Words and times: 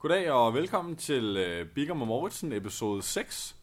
Goddag 0.00 0.30
og 0.30 0.54
velkommen 0.54 0.96
til 0.96 1.36
øh, 1.36 1.66
Bigger 1.66 1.94
og 1.94 2.06
Moritzen 2.06 2.52
episode 2.52 3.02
6. 3.02 3.56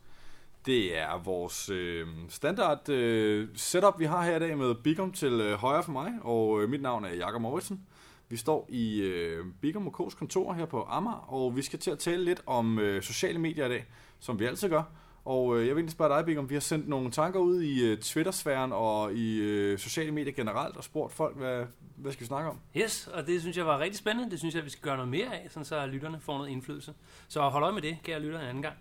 Det 0.65 0.97
er 0.97 1.23
vores 1.23 1.69
øh, 1.69 2.07
standard 2.29 2.89
øh, 2.89 3.47
setup, 3.55 3.99
vi 3.99 4.05
har 4.05 4.23
her 4.23 4.35
i 4.35 4.39
dag 4.39 4.57
med 4.57 4.75
Bigum 4.75 5.11
til 5.11 5.31
øh, 5.31 5.53
højre 5.53 5.83
for 5.83 5.91
mig, 5.91 6.13
og 6.21 6.61
øh, 6.61 6.69
mit 6.69 6.81
navn 6.81 7.05
er 7.05 7.13
Jakob 7.13 7.41
Moritzen. 7.41 7.87
Vi 8.29 8.37
står 8.37 8.67
i 8.69 9.01
øh, 9.01 9.45
Bigum 9.61 9.87
og 9.87 9.93
K's 9.99 10.17
kontor 10.17 10.53
her 10.53 10.65
på 10.65 10.85
Amager, 10.89 11.33
og 11.33 11.55
vi 11.55 11.61
skal 11.61 11.79
til 11.79 11.91
at 11.91 11.99
tale 11.99 12.23
lidt 12.23 12.41
om 12.45 12.79
øh, 12.79 13.01
sociale 13.03 13.39
medier 13.39 13.65
i 13.65 13.69
dag, 13.69 13.85
som 14.19 14.39
vi 14.39 14.45
altid 14.45 14.69
gør. 14.69 14.83
Og 15.25 15.57
øh, 15.57 15.67
jeg 15.67 15.75
vil 15.75 15.81
egentlig 15.81 15.91
spørge 15.91 16.25
dig, 16.25 16.37
om 16.37 16.49
vi 16.49 16.55
har 16.55 16.59
sendt 16.59 16.87
nogle 16.87 17.11
tanker 17.11 17.39
ud 17.39 17.61
i 17.61 17.85
øh, 17.85 17.97
Twitter-sfæren 17.97 18.71
og 18.73 19.13
i 19.13 19.37
øh, 19.37 19.79
sociale 19.79 20.11
medier 20.11 20.33
generelt 20.33 20.77
og 20.77 20.83
spurgt 20.83 21.13
folk, 21.13 21.37
hvad, 21.37 21.65
hvad 21.95 22.11
skal 22.11 22.21
vi 22.21 22.27
snakke 22.27 22.49
om? 22.49 22.59
Yes, 22.77 23.07
og 23.07 23.27
det 23.27 23.41
synes 23.41 23.57
jeg 23.57 23.65
var 23.65 23.79
rigtig 23.79 23.97
spændende. 23.97 24.31
Det 24.31 24.39
synes 24.39 24.55
jeg, 24.55 24.65
vi 24.65 24.69
skal 24.69 24.83
gøre 24.83 24.95
noget 24.95 25.11
mere 25.11 25.35
af, 25.35 25.47
sådan 25.49 25.65
så 25.65 25.85
lytterne 25.85 26.19
får 26.19 26.37
noget 26.37 26.49
indflydelse. 26.49 26.93
Så 27.27 27.41
hold 27.41 27.63
øje 27.63 27.73
med 27.73 27.81
det, 27.81 27.97
kære 28.03 28.19
lytter, 28.19 28.39
en 28.39 28.45
anden 28.45 28.63
gang. 28.63 28.75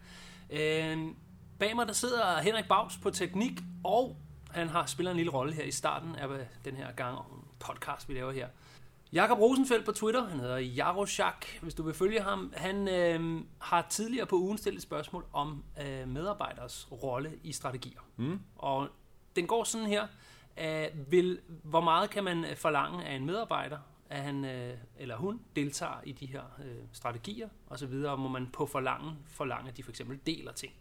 Øh, 0.51 1.15
bag 1.59 1.77
mig 1.77 1.87
der 1.87 1.93
sidder 1.93 2.41
Henrik 2.41 2.69
Baus 2.69 2.97
på 3.03 3.11
teknik, 3.11 3.61
og 3.85 4.17
han 4.51 4.69
har 4.69 4.87
spillet 4.87 5.11
en 5.11 5.17
lille 5.17 5.33
rolle 5.33 5.55
her 5.55 5.65
i 5.65 5.71
starten 5.71 6.17
af 6.17 6.29
den 6.65 6.77
her 6.77 6.93
gang 6.93 7.19
podcast, 7.61 8.09
vi 8.09 8.15
laver 8.15 8.33
her. 8.33 8.49
Jakob 9.15 9.39
Rosenfeldt 9.39 9.85
på 9.85 9.93
Twitter, 9.93 10.27
han 10.27 10.41
hedder 10.41 10.59
Jaroshak, 10.59 11.47
hvis 11.63 11.75
du 11.75 11.83
vil 11.83 11.95
følge 11.95 12.21
ham. 12.21 12.53
Han 12.57 12.89
øh, 12.89 13.41
har 13.59 13.87
tidligere 13.91 14.27
på 14.27 14.37
ugen 14.37 14.59
stillet 14.59 14.83
spørgsmål 14.83 15.25
om 15.33 15.65
øh, 15.83 16.09
medarbejders 16.09 16.89
rolle 16.93 17.33
i 17.43 17.53
strategier. 17.53 18.01
Mm. 18.17 18.41
Og 18.57 18.89
den 19.37 19.47
går 19.47 19.65
sådan 19.65 19.87
her. 19.87 20.07
Øh, 20.61 20.87
vil, 21.11 21.41
hvor 21.63 21.81
meget 21.81 22.11
kan 22.11 22.25
man 22.25 22.47
forlange 22.57 23.05
af 23.05 23.15
en 23.15 23.27
medarbejder, 23.27 23.79
at 24.11 24.23
han 24.23 24.45
øh, 24.45 24.75
eller 24.99 25.17
hun 25.17 25.41
deltager 25.57 26.01
i 26.05 26.13
de 26.13 26.27
her 26.27 26.43
øh, 26.65 26.75
strategier 26.93 27.49
osv., 27.71 27.93
og 27.93 28.21
må 28.21 28.29
man 28.29 28.47
på 28.53 28.67
forlange 28.67 29.13
forlange, 29.27 29.69
at 29.69 29.77
de 29.77 29.83
for 29.83 29.91
eksempel 29.91 30.19
deler 30.27 30.53
ting. 30.53 30.73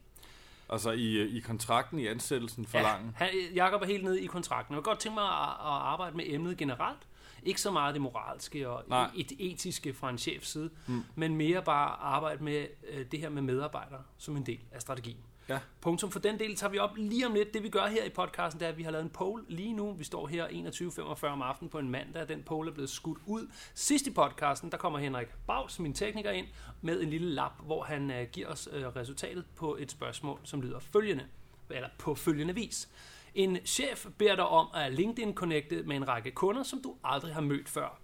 Altså 0.70 0.92
i, 0.92 1.38
i 1.38 1.40
kontrakten, 1.40 2.00
i 2.00 2.08
ansættelsen 2.08 2.66
forlange? 2.66 3.14
Ja, 3.20 3.26
han, 3.26 3.30
Jacob 3.56 3.82
er 3.82 3.86
helt 3.86 4.04
nede 4.04 4.22
i 4.22 4.26
kontrakten. 4.26 4.74
Jeg 4.74 4.78
vil 4.78 4.84
godt 4.84 5.00
tænke 5.00 5.14
mig 5.14 5.24
at, 5.24 5.50
at 5.50 5.80
arbejde 5.94 6.18
med 6.18 6.26
emnet 6.28 6.58
generelt, 6.58 7.08
ikke 7.46 7.62
så 7.62 7.72
meget 7.72 7.94
det 7.94 8.02
moralske 8.02 8.70
og 8.70 8.84
Nej. 8.88 9.10
et 9.16 9.32
etiske 9.40 9.94
fra 9.94 10.10
en 10.10 10.18
chefs 10.18 10.50
side, 10.50 10.70
mm. 10.88 11.04
men 11.16 11.36
mere 11.36 11.62
bare 11.64 12.00
arbejde 12.00 12.44
med 12.44 12.68
øh, 12.90 13.06
det 13.12 13.20
her 13.20 13.30
med 13.30 13.42
medarbejdere 13.42 14.04
som 14.18 14.38
en 14.38 14.46
del 14.46 14.60
af 14.72 14.82
strategien. 14.82 15.18
Ja. 15.50 15.60
Punktum 15.82 16.12
for 16.12 16.20
den 16.20 16.40
del 16.40 16.56
tager 16.56 16.72
vi 16.72 16.78
op 16.78 16.98
lige 16.98 17.28
om 17.28 17.34
lidt. 17.34 17.54
Det 17.54 17.64
vi 17.64 17.70
gør 17.70 17.88
her 17.88 18.04
i 18.04 18.10
podcasten, 18.10 18.60
det 18.60 18.66
er, 18.66 18.70
at 18.72 18.78
vi 18.78 18.84
har 18.84 18.92
lavet 18.92 19.04
en 19.04 19.10
poll 19.10 19.46
lige 19.48 19.74
nu. 19.74 19.94
Vi 19.94 20.04
står 20.04 20.28
her 20.28 20.48
21.45 20.48 21.28
om 21.28 21.42
aftenen 21.42 21.70
på 21.70 21.80
en 21.80 21.90
mandag. 21.90 22.28
Den 22.28 22.44
poll 22.44 22.68
er 22.68 22.72
blevet 22.72 22.90
skudt 22.90 23.18
ud. 23.26 23.48
Sidst 23.74 24.08
i 24.08 24.12
podcasten, 24.12 24.72
der 24.72 24.78
kommer 24.78 25.00
Henrik 25.00 25.28
Baus, 25.48 25.80
min 25.80 25.94
tekniker, 25.94 26.32
ind 26.32 26.48
med 26.82 27.02
en 27.02 27.10
lille 27.10 27.30
lap, 27.30 27.52
hvor 27.66 27.84
han 27.84 28.10
uh, 28.10 28.30
giver 28.32 28.48
os 28.48 28.68
uh, 28.68 28.96
resultatet 28.96 29.46
på 29.56 29.78
et 29.80 29.92
spørgsmål, 29.92 30.40
som 30.44 30.62
lyder 30.62 30.80
følgende, 30.80 31.26
eller 31.70 31.90
på 31.98 32.16
følgende 32.16 32.56
vis. 32.56 32.90
En 33.36 33.58
chef 33.66 34.06
beder 34.18 34.36
dig 34.36 34.48
om 34.48 34.68
at 34.74 34.94
LinkedIn-connecte 34.94 35.84
med 35.84 35.96
en 35.96 36.08
række 36.08 36.32
kunder, 36.32 36.64
som 36.64 36.82
du 36.82 36.96
aldrig 37.04 37.34
har 37.34 37.42
mødt 37.42 37.70
før. 37.70 38.00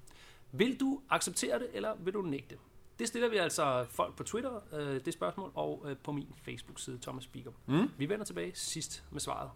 Vil 0.51 0.79
du 0.79 1.01
acceptere 1.09 1.59
det, 1.59 1.67
eller 1.73 1.95
vil 1.99 2.13
du 2.13 2.21
nægte? 2.21 2.57
Det 2.99 3.07
stiller 3.07 3.29
vi 3.29 3.37
altså 3.37 3.85
folk 3.89 4.15
på 4.15 4.23
Twitter, 4.23 4.59
øh, 4.73 5.05
det 5.05 5.13
spørgsmål, 5.13 5.51
og 5.55 5.85
øh, 5.87 5.97
på 5.97 6.11
min 6.11 6.33
Facebook-side, 6.45 6.99
Thomas 7.01 7.23
Speaker. 7.23 7.51
Mm. 7.65 7.91
Vi 7.97 8.09
vender 8.09 8.25
tilbage 8.25 8.51
sidst 8.55 9.03
med 9.11 9.19
svaret. 9.19 9.49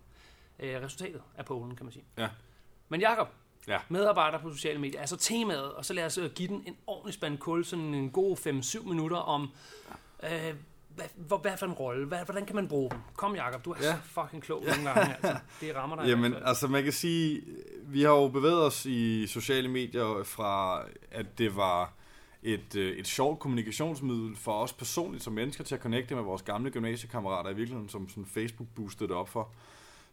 Øh, 0.60 0.82
resultatet 0.82 1.22
af 1.38 1.46
pollen, 1.46 1.76
kan 1.76 1.86
man 1.86 1.94
sige. 1.94 2.06
Ja. 2.18 2.30
Men 2.90 3.02
Jakob, 3.02 3.28
ja. 3.68 3.80
medarbejder 3.90 4.40
på 4.40 4.52
sociale 4.52 4.80
medier, 4.80 5.00
altså 5.00 5.18
temaet, 5.18 5.74
og 5.74 5.86
så 5.86 5.94
lad 5.94 6.06
os 6.06 6.20
give 6.36 6.48
den 6.48 6.64
en 6.68 6.78
ordentlig 6.88 7.14
spand 7.14 7.38
kul, 7.38 7.66
sådan 7.66 7.94
en 7.94 8.12
god 8.12 8.38
5-7 8.38 8.90
minutter 8.90 9.18
om... 9.18 9.50
Øh, 10.24 10.56
hvad, 10.96 11.40
hvad 11.42 11.58
for 11.58 11.66
en 11.66 11.72
rolle? 11.72 12.06
Hvad, 12.06 12.20
hvordan 12.26 12.46
kan 12.46 12.56
man 12.56 12.68
bruge 12.68 12.90
dem? 12.90 13.00
Kom, 13.16 13.36
Jacob, 13.36 13.66
du 13.66 13.72
er 13.72 13.76
ja. 13.82 13.92
så 13.92 14.22
fucking 14.22 14.44
klog 14.44 14.64
nogle 14.64 14.90
gange. 14.90 15.16
Altså. 15.16 15.38
Det 15.62 15.76
rammer 15.76 15.96
dig. 15.96 16.08
Jamen, 16.08 16.34
altså 16.46 16.68
man 16.68 16.84
kan 16.84 16.94
sige, 16.94 17.42
vi 17.84 18.02
har 18.02 18.10
jo 18.10 18.28
bevæget 18.28 18.64
os 18.66 18.86
i 18.86 19.28
sociale 19.28 19.68
medier 19.68 20.24
fra, 20.24 20.82
at 21.12 21.38
det 21.38 21.56
var 21.56 21.94
et, 22.44 22.76
øh, 22.76 22.98
et 22.98 23.08
sjovt 23.08 23.40
kommunikationsmiddel 23.40 24.36
for 24.36 24.54
os 24.54 24.74
personligt 24.74 25.24
som 25.24 25.34
mennesker 25.34 25.64
til 25.64 25.76
at 25.76 25.82
connecte 25.82 26.16
med 26.16 26.24
vores 26.24 26.42
gamle 26.42 26.72
gymnasiekammerater 26.72 27.50
i 27.50 27.56
virkeligheden, 27.56 27.90
som 27.90 28.10
sådan 28.10 28.26
Facebook 28.26 28.70
boostede 28.76 29.10
det 29.10 29.18
op 29.18 29.30
for. 29.30 29.50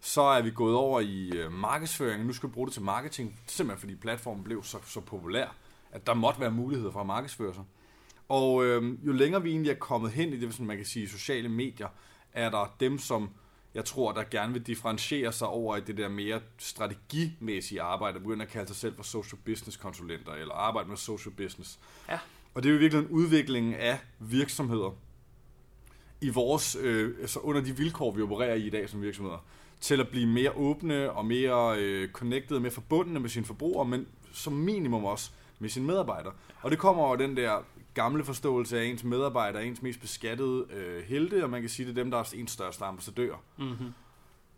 Så 0.00 0.22
er 0.22 0.42
vi 0.42 0.50
gået 0.50 0.76
over 0.76 1.00
i 1.00 1.30
øh, 1.34 1.52
markedsføring, 1.52 2.26
nu 2.26 2.32
skal 2.32 2.48
vi 2.48 2.52
bruge 2.52 2.66
det 2.66 2.74
til 2.74 2.82
marketing, 2.82 3.40
simpelthen 3.46 3.80
fordi 3.80 3.94
platformen 3.94 4.44
blev 4.44 4.64
så, 4.64 4.78
så 4.84 5.00
populær, 5.00 5.54
at 5.92 6.06
der 6.06 6.14
måtte 6.14 6.40
være 6.40 6.50
muligheder 6.50 6.90
for 6.90 7.00
at 7.00 7.06
markedsføre 7.06 7.54
sig. 7.54 7.64
Og 8.30 8.64
øh, 8.64 9.06
jo 9.06 9.12
længere 9.12 9.42
vi 9.42 9.50
egentlig 9.50 9.70
er 9.70 9.74
kommet 9.74 10.10
hen 10.10 10.32
i 10.32 10.40
det, 10.40 10.54
som 10.54 10.66
man 10.66 10.76
kan 10.76 10.86
sige, 10.86 11.08
sociale 11.08 11.48
medier, 11.48 11.88
er 12.32 12.50
der 12.50 12.76
dem, 12.80 12.98
som 12.98 13.30
jeg 13.74 13.84
tror, 13.84 14.12
der 14.12 14.22
gerne 14.30 14.52
vil 14.52 14.66
differentiere 14.66 15.32
sig 15.32 15.48
over 15.48 15.76
i 15.76 15.80
det 15.80 15.96
der 15.96 16.08
mere 16.08 16.40
strategimæssige 16.58 17.82
arbejde, 17.82 18.16
og 18.16 18.22
begynde 18.22 18.44
at 18.44 18.50
kalde 18.50 18.66
sig 18.66 18.76
selv 18.76 18.96
for 18.96 19.02
social 19.02 19.40
business 19.44 19.76
konsulenter, 19.76 20.32
eller 20.32 20.54
arbejde 20.54 20.88
med 20.88 20.96
social 20.96 21.34
business. 21.34 21.78
Ja. 22.08 22.18
Og 22.54 22.62
det 22.62 22.68
er 22.68 22.72
jo 22.72 22.78
virkelig 22.78 23.04
en 23.04 23.08
udvikling 23.08 23.74
af 23.74 23.98
virksomheder 24.18 24.96
i 26.20 26.28
vores, 26.28 26.76
øh, 26.80 27.14
altså 27.20 27.38
under 27.38 27.60
de 27.60 27.76
vilkår, 27.76 28.10
vi 28.10 28.22
opererer 28.22 28.54
i 28.54 28.66
i 28.66 28.70
dag 28.70 28.88
som 28.88 29.02
virksomheder, 29.02 29.44
til 29.80 30.00
at 30.00 30.08
blive 30.08 30.26
mere 30.26 30.52
åbne 30.52 31.12
og 31.12 31.26
mere 31.26 31.78
øh, 31.78 32.08
connected, 32.08 32.58
mere 32.58 32.72
forbundne 32.72 33.20
med 33.20 33.28
sine 33.28 33.46
forbrugere, 33.46 33.88
men 33.88 34.06
som 34.32 34.52
minimum 34.52 35.04
også 35.04 35.30
med 35.58 35.68
sine 35.68 35.86
medarbejdere. 35.86 36.32
Og 36.62 36.70
det 36.70 36.78
kommer 36.78 37.02
over 37.02 37.16
den 37.16 37.36
der 37.36 37.62
gamle 37.94 38.24
forståelse 38.24 38.80
af 38.80 38.84
ens 38.84 39.04
medarbejdere, 39.04 39.66
ens 39.66 39.82
mest 39.82 40.00
beskattede 40.00 40.66
øh, 40.70 41.04
helte, 41.04 41.44
og 41.44 41.50
man 41.50 41.60
kan 41.60 41.70
sige, 41.70 41.86
det 41.86 41.98
er 41.98 42.02
dem, 42.02 42.10
der 42.10 42.18
er 42.18 42.34
ens 42.34 42.50
største 42.50 42.84
ambassadør. 42.84 43.34
Mm-hmm. 43.58 43.92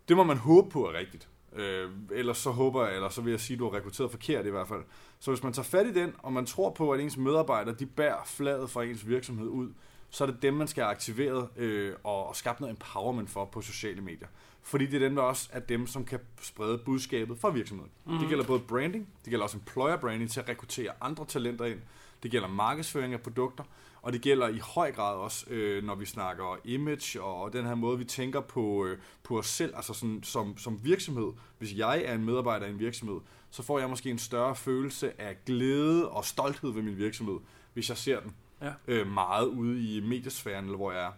Det 0.07 0.17
må 0.17 0.23
man 0.23 0.37
håbe 0.37 0.69
på 0.69 0.87
er 0.87 0.93
rigtigt. 0.93 1.29
Øh, 1.55 1.89
ellers 2.11 2.37
så 2.37 2.51
håber 2.51 2.85
jeg, 2.85 2.95
eller 2.95 3.09
så 3.09 3.21
vil 3.21 3.31
jeg 3.31 3.39
sige, 3.39 3.55
at 3.55 3.59
du 3.59 3.69
har 3.69 3.77
rekrutteret 3.77 4.11
forkert 4.11 4.45
i 4.45 4.49
hvert 4.49 4.67
fald. 4.67 4.83
Så 5.19 5.31
hvis 5.31 5.43
man 5.43 5.53
tager 5.53 5.65
fat 5.65 5.85
i 5.85 5.93
den, 5.93 6.13
og 6.17 6.33
man 6.33 6.45
tror 6.45 6.69
på, 6.69 6.91
at 6.91 6.99
ens 6.99 7.17
medarbejdere, 7.17 7.75
de 7.75 7.85
bærer 7.85 8.23
fladet 8.25 8.69
fra 8.69 8.83
ens 8.83 9.07
virksomhed 9.07 9.47
ud, 9.47 9.69
så 10.09 10.23
er 10.23 10.31
det 10.31 10.41
dem, 10.41 10.53
man 10.53 10.67
skal 10.67 10.83
have 10.83 10.91
aktiveret 10.91 11.47
øh, 11.57 11.95
og, 12.03 12.27
og 12.27 12.35
skabt 12.35 12.59
noget 12.59 12.71
empowerment 12.71 13.29
for 13.29 13.45
på 13.45 13.61
sociale 13.61 14.01
medier. 14.01 14.27
Fordi 14.61 14.85
det 14.85 14.95
er 14.95 14.99
dem, 14.99 15.15
der 15.15 15.21
også 15.21 15.49
er 15.51 15.59
dem, 15.59 15.87
som 15.87 16.05
kan 16.05 16.19
sprede 16.41 16.77
budskabet 16.77 17.39
for 17.39 17.49
virksomheden. 17.49 17.91
Mm-hmm. 18.05 18.19
Det 18.19 18.29
gælder 18.29 18.43
både 18.45 18.59
branding, 18.59 19.07
det 19.23 19.29
gælder 19.29 19.43
også 19.43 19.57
employer 19.57 19.97
branding 19.97 20.31
til 20.31 20.39
at 20.39 20.49
rekruttere 20.49 20.91
andre 21.01 21.25
talenter 21.25 21.65
ind, 21.65 21.79
det 22.23 22.31
gælder 22.31 22.47
markedsføring 22.47 23.13
af 23.13 23.21
produkter, 23.21 23.63
og 24.01 24.13
det 24.13 24.21
gælder 24.21 24.47
i 24.47 24.57
høj 24.57 24.91
grad 24.91 25.15
også, 25.15 25.45
øh, 25.49 25.83
når 25.83 25.95
vi 25.95 26.05
snakker 26.05 26.59
image 26.63 27.21
og 27.21 27.53
den 27.53 27.65
her 27.65 27.75
måde, 27.75 27.97
vi 27.97 28.05
tænker 28.05 28.41
på, 28.41 28.85
øh, 28.85 28.97
på 29.23 29.39
os 29.39 29.47
selv, 29.47 29.75
altså 29.75 29.93
sådan, 29.93 30.23
som, 30.23 30.57
som 30.57 30.79
virksomhed. 30.83 31.31
Hvis 31.57 31.77
jeg 31.77 32.03
er 32.05 32.15
en 32.15 32.25
medarbejder 32.25 32.65
i 32.65 32.69
en 32.69 32.79
virksomhed, 32.79 33.19
så 33.51 33.63
får 33.63 33.79
jeg 33.79 33.89
måske 33.89 34.09
en 34.09 34.19
større 34.19 34.55
følelse 34.55 35.21
af 35.21 35.37
glæde 35.45 36.09
og 36.09 36.25
stolthed 36.25 36.71
ved 36.71 36.81
min 36.81 36.97
virksomhed, 36.97 37.39
hvis 37.73 37.89
jeg 37.89 37.97
ser 37.97 38.19
den 38.19 38.35
ja. 38.61 38.73
øh, 38.87 39.07
meget 39.07 39.45
ude 39.45 39.95
i 39.95 39.99
mediesfæren, 39.99 40.65
eller 40.65 40.77
hvor 40.77 40.91
jeg 40.91 41.05
er. 41.05 41.11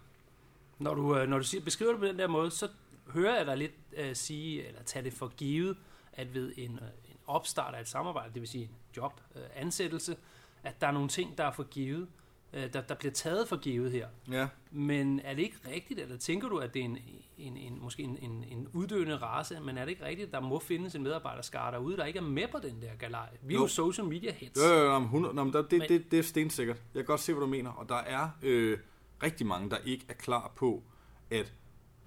Når 0.79 0.93
du, 0.93 1.17
øh, 1.17 1.29
når 1.29 1.37
du 1.37 1.43
siger, 1.43 1.63
beskriver 1.63 1.91
det 1.91 1.99
på 1.99 2.07
den 2.07 2.19
der 2.19 2.27
måde, 2.27 2.51
så 2.51 2.67
hører 3.07 3.37
jeg 3.37 3.45
dig 3.45 3.57
lidt 3.57 3.71
øh, 3.97 4.15
sige, 4.15 4.67
eller 4.67 4.83
tage 4.83 5.05
det 5.05 5.13
for 5.13 5.27
givet, 5.27 5.77
at 6.13 6.33
ved 6.33 6.53
en, 6.57 6.71
øh, 6.71 7.11
en 7.11 7.17
opstart 7.27 7.75
af 7.75 7.81
et 7.81 7.87
samarbejde, 7.87 8.33
det 8.33 8.41
vil 8.41 8.49
sige 8.49 8.69
job, 8.97 9.21
øh, 9.35 9.41
ansættelse, 9.55 10.15
at 10.65 10.81
der 10.81 10.87
er 10.87 10.91
nogle 10.91 11.09
ting, 11.09 11.37
der 11.37 11.43
er 11.43 11.51
for 11.51 11.63
givet, 11.63 12.07
øh, 12.53 12.73
der, 12.73 12.81
der 12.81 12.95
bliver 12.95 13.11
taget 13.11 13.47
for 13.47 13.57
givet 13.57 13.91
her. 13.91 14.07
Ja. 14.31 14.47
Men 14.71 15.19
er 15.23 15.33
det 15.33 15.41
ikke 15.41 15.57
rigtigt, 15.73 15.99
eller 15.99 16.17
tænker 16.17 16.49
du, 16.49 16.57
at 16.57 16.73
det 16.73 16.79
er 16.79 16.85
en, 16.85 16.97
en, 17.37 17.57
en, 17.57 17.79
måske 17.81 18.03
en, 18.03 18.17
en, 18.21 18.45
en 18.47 18.67
uddøende 18.73 19.17
race, 19.17 19.59
men 19.59 19.77
er 19.77 19.81
det 19.81 19.91
ikke 19.91 20.05
rigtigt, 20.05 20.27
at 20.27 20.33
der 20.33 20.39
må 20.39 20.59
findes 20.59 20.95
en 20.95 21.03
medarbejderskare 21.03 21.71
derude, 21.71 21.97
der 21.97 22.05
ikke 22.05 22.19
er 22.19 22.23
med 22.23 22.47
på 22.51 22.59
den 22.59 22.81
der 22.81 22.95
galej? 22.99 23.29
Vi 23.41 23.53
er 23.53 23.57
jo, 23.57 23.63
jo 23.63 23.67
social 23.67 24.07
media 24.07 24.31
hits. 24.31 24.61
Jo, 24.61 24.67
jo, 24.67 24.93
jo, 24.93 24.97
100, 24.97 25.33
men 25.33 25.53
der, 25.53 25.61
det, 25.61 25.79
men, 25.79 25.89
det, 25.89 26.11
det 26.11 26.19
er 26.19 26.23
stensikkert. 26.23 26.77
Jeg 26.77 26.99
kan 26.99 27.05
godt 27.05 27.21
se, 27.21 27.33
hvad 27.33 27.41
du 27.41 27.47
mener. 27.47 27.71
Og 27.71 27.89
der 27.89 27.95
er 27.95 28.29
øh, 28.41 28.77
rigtig 29.23 29.47
mange, 29.47 29.69
der 29.69 29.77
ikke 29.85 30.05
er 30.09 30.13
klar 30.13 30.51
på 30.55 30.83
at 31.29 31.53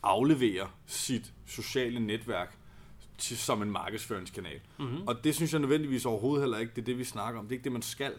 aflevere 0.02 0.68
sit 0.86 1.32
sociale 1.46 2.00
netværk 2.00 2.58
til, 3.18 3.38
som 3.38 3.62
en 3.62 3.70
markedsføringskanal. 3.70 4.60
Mm-hmm. 4.78 5.06
Og 5.06 5.24
det 5.24 5.34
synes 5.34 5.52
jeg 5.52 5.60
nødvendigvis 5.60 6.06
overhovedet 6.06 6.42
heller 6.42 6.58
ikke, 6.58 6.72
det 6.76 6.80
er 6.80 6.84
det, 6.84 6.98
vi 6.98 7.04
snakker 7.04 7.40
om. 7.40 7.46
Det 7.46 7.52
er 7.52 7.56
ikke 7.56 7.64
det, 7.64 7.72
man 7.72 7.82
skal. 7.82 8.12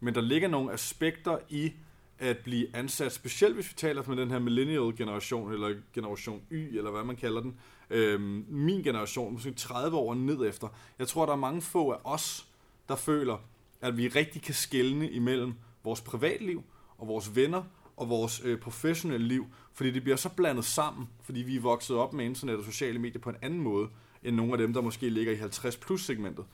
Men 0.00 0.14
der 0.14 0.20
ligger 0.20 0.48
nogle 0.48 0.72
aspekter 0.72 1.38
i 1.48 1.72
at 2.18 2.38
blive 2.38 2.76
ansat, 2.76 3.12
specielt 3.12 3.54
hvis 3.54 3.70
vi 3.70 3.74
taler 3.76 4.02
med 4.06 4.16
den 4.16 4.30
her 4.30 4.38
millennial 4.38 4.96
generation, 4.96 5.52
eller 5.52 5.74
generation 5.94 6.42
Y, 6.50 6.76
eller 6.76 6.90
hvad 6.90 7.04
man 7.04 7.16
kalder 7.16 7.40
den. 7.40 7.56
Øhm, 7.90 8.44
min 8.48 8.82
generation, 8.82 9.32
måske 9.32 9.52
30 9.52 9.96
år 9.96 10.14
ned 10.14 10.48
efter. 10.48 10.68
Jeg 10.98 11.08
tror, 11.08 11.26
der 11.26 11.32
er 11.32 11.36
mange 11.36 11.62
få 11.62 11.90
af 11.90 11.98
os, 12.04 12.46
der 12.88 12.96
føler, 12.96 13.36
at 13.80 13.96
vi 13.96 14.08
rigtig 14.08 14.42
kan 14.42 14.54
skelne 14.54 15.10
imellem 15.10 15.54
vores 15.84 16.00
privatliv 16.00 16.62
og 16.98 17.08
vores 17.08 17.36
venner 17.36 17.62
og 17.96 18.08
vores 18.08 18.42
øh, 18.44 18.58
professionelle 18.58 19.28
liv, 19.28 19.46
fordi 19.72 19.90
det 19.90 20.02
bliver 20.02 20.16
så 20.16 20.28
blandet 20.28 20.64
sammen, 20.64 21.08
fordi 21.22 21.40
vi 21.40 21.56
er 21.56 21.60
vokset 21.60 21.96
op 21.96 22.12
med 22.12 22.24
internet 22.24 22.56
og 22.56 22.64
sociale 22.64 22.98
medier 22.98 23.20
på 23.20 23.30
en 23.30 23.36
anden 23.42 23.60
måde, 23.60 23.88
end 24.22 24.36
nogle 24.36 24.52
af 24.52 24.58
dem, 24.58 24.72
der 24.72 24.80
måske 24.80 25.08
ligger 25.08 25.32
i 25.32 25.36
50 25.36 25.76
plus 25.76 26.04
segmentet, 26.04 26.44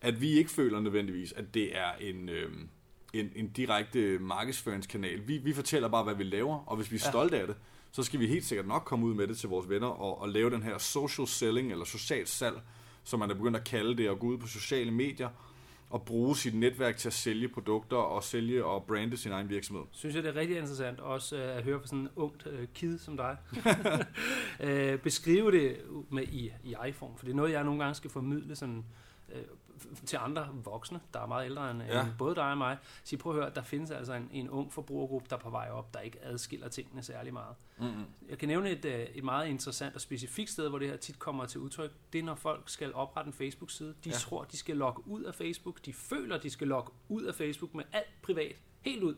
at 0.00 0.20
vi 0.20 0.30
ikke 0.30 0.50
føler 0.50 0.80
nødvendigvis, 0.80 1.32
at 1.32 1.54
det 1.54 1.76
er 1.76 1.92
en... 2.00 2.28
Øh, 2.28 2.50
en, 3.12 3.32
en 3.36 3.48
direkte 3.48 4.18
markedsføringskanal. 4.18 5.28
Vi, 5.28 5.38
vi 5.38 5.52
fortæller 5.52 5.88
bare, 5.88 6.04
hvad 6.04 6.14
vi 6.14 6.24
laver, 6.24 6.64
og 6.66 6.76
hvis 6.76 6.90
vi 6.90 6.96
er 6.96 7.00
ja. 7.04 7.10
stolte 7.10 7.40
af 7.40 7.46
det, 7.46 7.56
så 7.92 8.02
skal 8.02 8.20
vi 8.20 8.26
helt 8.26 8.44
sikkert 8.44 8.66
nok 8.66 8.82
komme 8.84 9.06
ud 9.06 9.14
med 9.14 9.26
det 9.26 9.38
til 9.38 9.48
vores 9.48 9.68
venner 9.68 9.86
og, 9.86 10.20
og 10.20 10.28
lave 10.28 10.50
den 10.50 10.62
her 10.62 10.78
social 10.78 11.26
selling, 11.26 11.72
eller 11.72 11.84
social 11.84 12.26
salg, 12.26 12.60
som 13.04 13.20
man 13.20 13.30
er 13.30 13.34
begyndt 13.34 13.56
at 13.56 13.64
kalde 13.64 13.96
det, 13.96 14.10
og 14.10 14.18
gå 14.18 14.26
ud 14.26 14.38
på 14.38 14.46
sociale 14.46 14.90
medier 14.90 15.28
og 15.90 16.02
bruge 16.02 16.36
sit 16.36 16.54
netværk 16.54 16.96
til 16.96 17.08
at 17.08 17.12
sælge 17.12 17.48
produkter 17.48 17.96
og 17.96 18.24
sælge 18.24 18.64
og 18.64 18.84
brande 18.84 19.16
sin 19.16 19.32
egen 19.32 19.48
virksomhed. 19.48 19.84
Synes 19.92 20.14
jeg, 20.14 20.22
det 20.22 20.36
er 20.36 20.40
rigtig 20.40 20.56
interessant 20.56 21.00
også 21.00 21.36
uh, 21.36 21.56
at 21.56 21.62
høre 21.62 21.80
fra 21.80 21.86
sådan 21.86 21.98
en 21.98 22.08
ungt 22.16 22.46
uh, 22.46 22.52
kid 22.74 22.98
som 22.98 23.16
dig. 23.16 23.36
uh, 24.64 25.00
beskrive 25.08 25.52
det 25.52 25.76
med 26.10 26.22
i, 26.22 26.52
i 26.64 26.74
iPhone, 26.88 27.14
for 27.16 27.24
det 27.24 27.32
er 27.32 27.36
noget, 27.36 27.52
jeg 27.52 27.64
nogle 27.64 27.80
gange 27.80 27.94
skal 27.94 28.10
formidle 28.10 28.56
sådan, 28.56 28.84
til 30.06 30.16
andre 30.16 30.48
voksne, 30.64 31.00
der 31.14 31.20
er 31.20 31.26
meget 31.26 31.46
ældre 31.46 31.70
end, 31.70 31.82
ja. 31.82 32.04
end 32.04 32.10
både 32.18 32.34
dig 32.34 32.50
og 32.50 32.58
mig, 32.58 32.78
så 33.04 33.16
prøv 33.16 33.32
at 33.32 33.42
høre, 33.42 33.54
der 33.54 33.62
findes 33.62 33.90
altså 33.90 34.14
en, 34.14 34.28
en 34.32 34.50
ung 34.50 34.72
forbrugergruppe, 34.72 35.26
der 35.30 35.36
er 35.36 35.40
på 35.40 35.50
vej 35.50 35.70
op, 35.70 35.94
der 35.94 36.00
ikke 36.00 36.24
adskiller 36.24 36.68
tingene 36.68 37.02
særlig 37.02 37.32
meget. 37.32 37.56
Mm-hmm. 37.78 38.04
Jeg 38.28 38.38
kan 38.38 38.48
nævne 38.48 38.70
et, 38.70 38.84
øh, 38.84 39.00
et 39.14 39.24
meget 39.24 39.48
interessant 39.48 39.94
og 39.94 40.00
specifikt 40.00 40.50
sted, 40.50 40.68
hvor 40.68 40.78
det 40.78 40.88
her 40.88 40.96
tit 40.96 41.18
kommer 41.18 41.46
til 41.46 41.60
udtryk. 41.60 41.90
Det 42.12 42.18
er, 42.18 42.22
når 42.22 42.34
folk 42.34 42.68
skal 42.68 42.94
oprette 42.94 43.28
en 43.28 43.32
Facebook-side. 43.32 43.94
De 44.04 44.08
ja. 44.08 44.14
tror, 44.14 44.44
de 44.44 44.56
skal 44.56 44.76
logge 44.76 45.02
ud 45.06 45.22
af 45.22 45.34
Facebook. 45.34 45.86
De 45.86 45.92
føler, 45.92 46.38
de 46.38 46.50
skal 46.50 46.68
logge 46.68 46.92
ud 47.08 47.22
af 47.22 47.34
Facebook 47.34 47.74
med 47.74 47.84
alt 47.92 48.22
privat. 48.22 48.56
Helt 48.80 49.02
ud. 49.02 49.14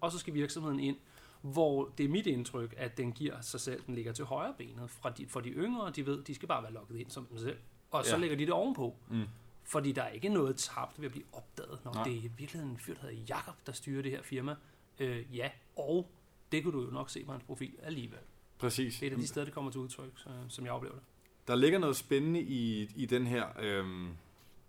Og 0.00 0.12
så 0.12 0.18
skal 0.18 0.34
virksomheden 0.34 0.80
ind 0.80 0.96
hvor 1.42 1.92
det 1.98 2.04
er 2.04 2.08
mit 2.08 2.26
indtryk, 2.26 2.74
at 2.76 2.96
den 2.96 3.12
giver 3.12 3.40
sig 3.40 3.60
selv, 3.60 3.82
den 3.86 3.94
ligger 3.94 4.12
til 4.12 4.24
højre 4.24 4.54
benet. 4.58 4.90
Fra 4.90 5.10
de, 5.10 5.26
for 5.26 5.40
de 5.40 5.48
yngre, 5.48 5.90
de 5.90 6.06
ved, 6.06 6.22
de 6.22 6.34
skal 6.34 6.48
bare 6.48 6.62
være 6.62 6.72
logget 6.72 6.98
ind 6.98 7.10
som 7.10 7.26
dem 7.26 7.38
selv. 7.38 7.58
Og 7.90 8.04
så 8.04 8.14
ja. 8.14 8.20
lægger 8.20 8.36
de 8.36 8.46
det 8.46 8.52
ovenpå. 8.52 8.96
Mm. 9.08 9.24
Fordi 9.64 9.92
der 9.92 10.02
er 10.02 10.08
ikke 10.08 10.28
noget 10.28 10.56
tabt 10.56 11.00
ved 11.00 11.06
at 11.06 11.12
blive 11.12 11.24
opdaget, 11.32 11.84
når 11.84 11.94
Nej. 11.94 12.04
det 12.04 12.12
er 12.12 12.16
i 12.16 12.30
virkeligheden 12.38 12.70
en 12.70 12.78
fyr, 12.78 12.94
der 12.94 13.00
hedder 13.00 13.24
Jakob, 13.28 13.54
der 13.66 13.72
styrer 13.72 14.02
det 14.02 14.10
her 14.10 14.22
firma. 14.22 14.54
Øh, 14.98 15.36
ja, 15.36 15.50
og 15.76 16.10
det 16.52 16.64
kunne 16.64 16.78
du 16.78 16.84
jo 16.84 16.90
nok 16.90 17.10
se 17.10 17.24
på 17.24 17.32
hans 17.32 17.44
profil 17.44 17.72
alligevel. 17.82 18.18
Præcis. 18.58 18.94
Det 18.94 19.02
er 19.02 19.10
et 19.10 19.14
af 19.14 19.20
de 19.20 19.26
steder, 19.26 19.44
det 19.44 19.54
kommer 19.54 19.70
til 19.70 19.80
udtryk, 19.80 20.12
så, 20.16 20.28
som 20.48 20.64
jeg 20.64 20.72
oplever 20.72 20.94
det. 20.94 21.02
Der 21.48 21.54
ligger 21.54 21.78
noget 21.78 21.96
spændende 21.96 22.40
i, 22.40 22.88
i 22.96 23.06
den 23.06 23.26
her 23.26 23.46
øhm, 23.60 24.08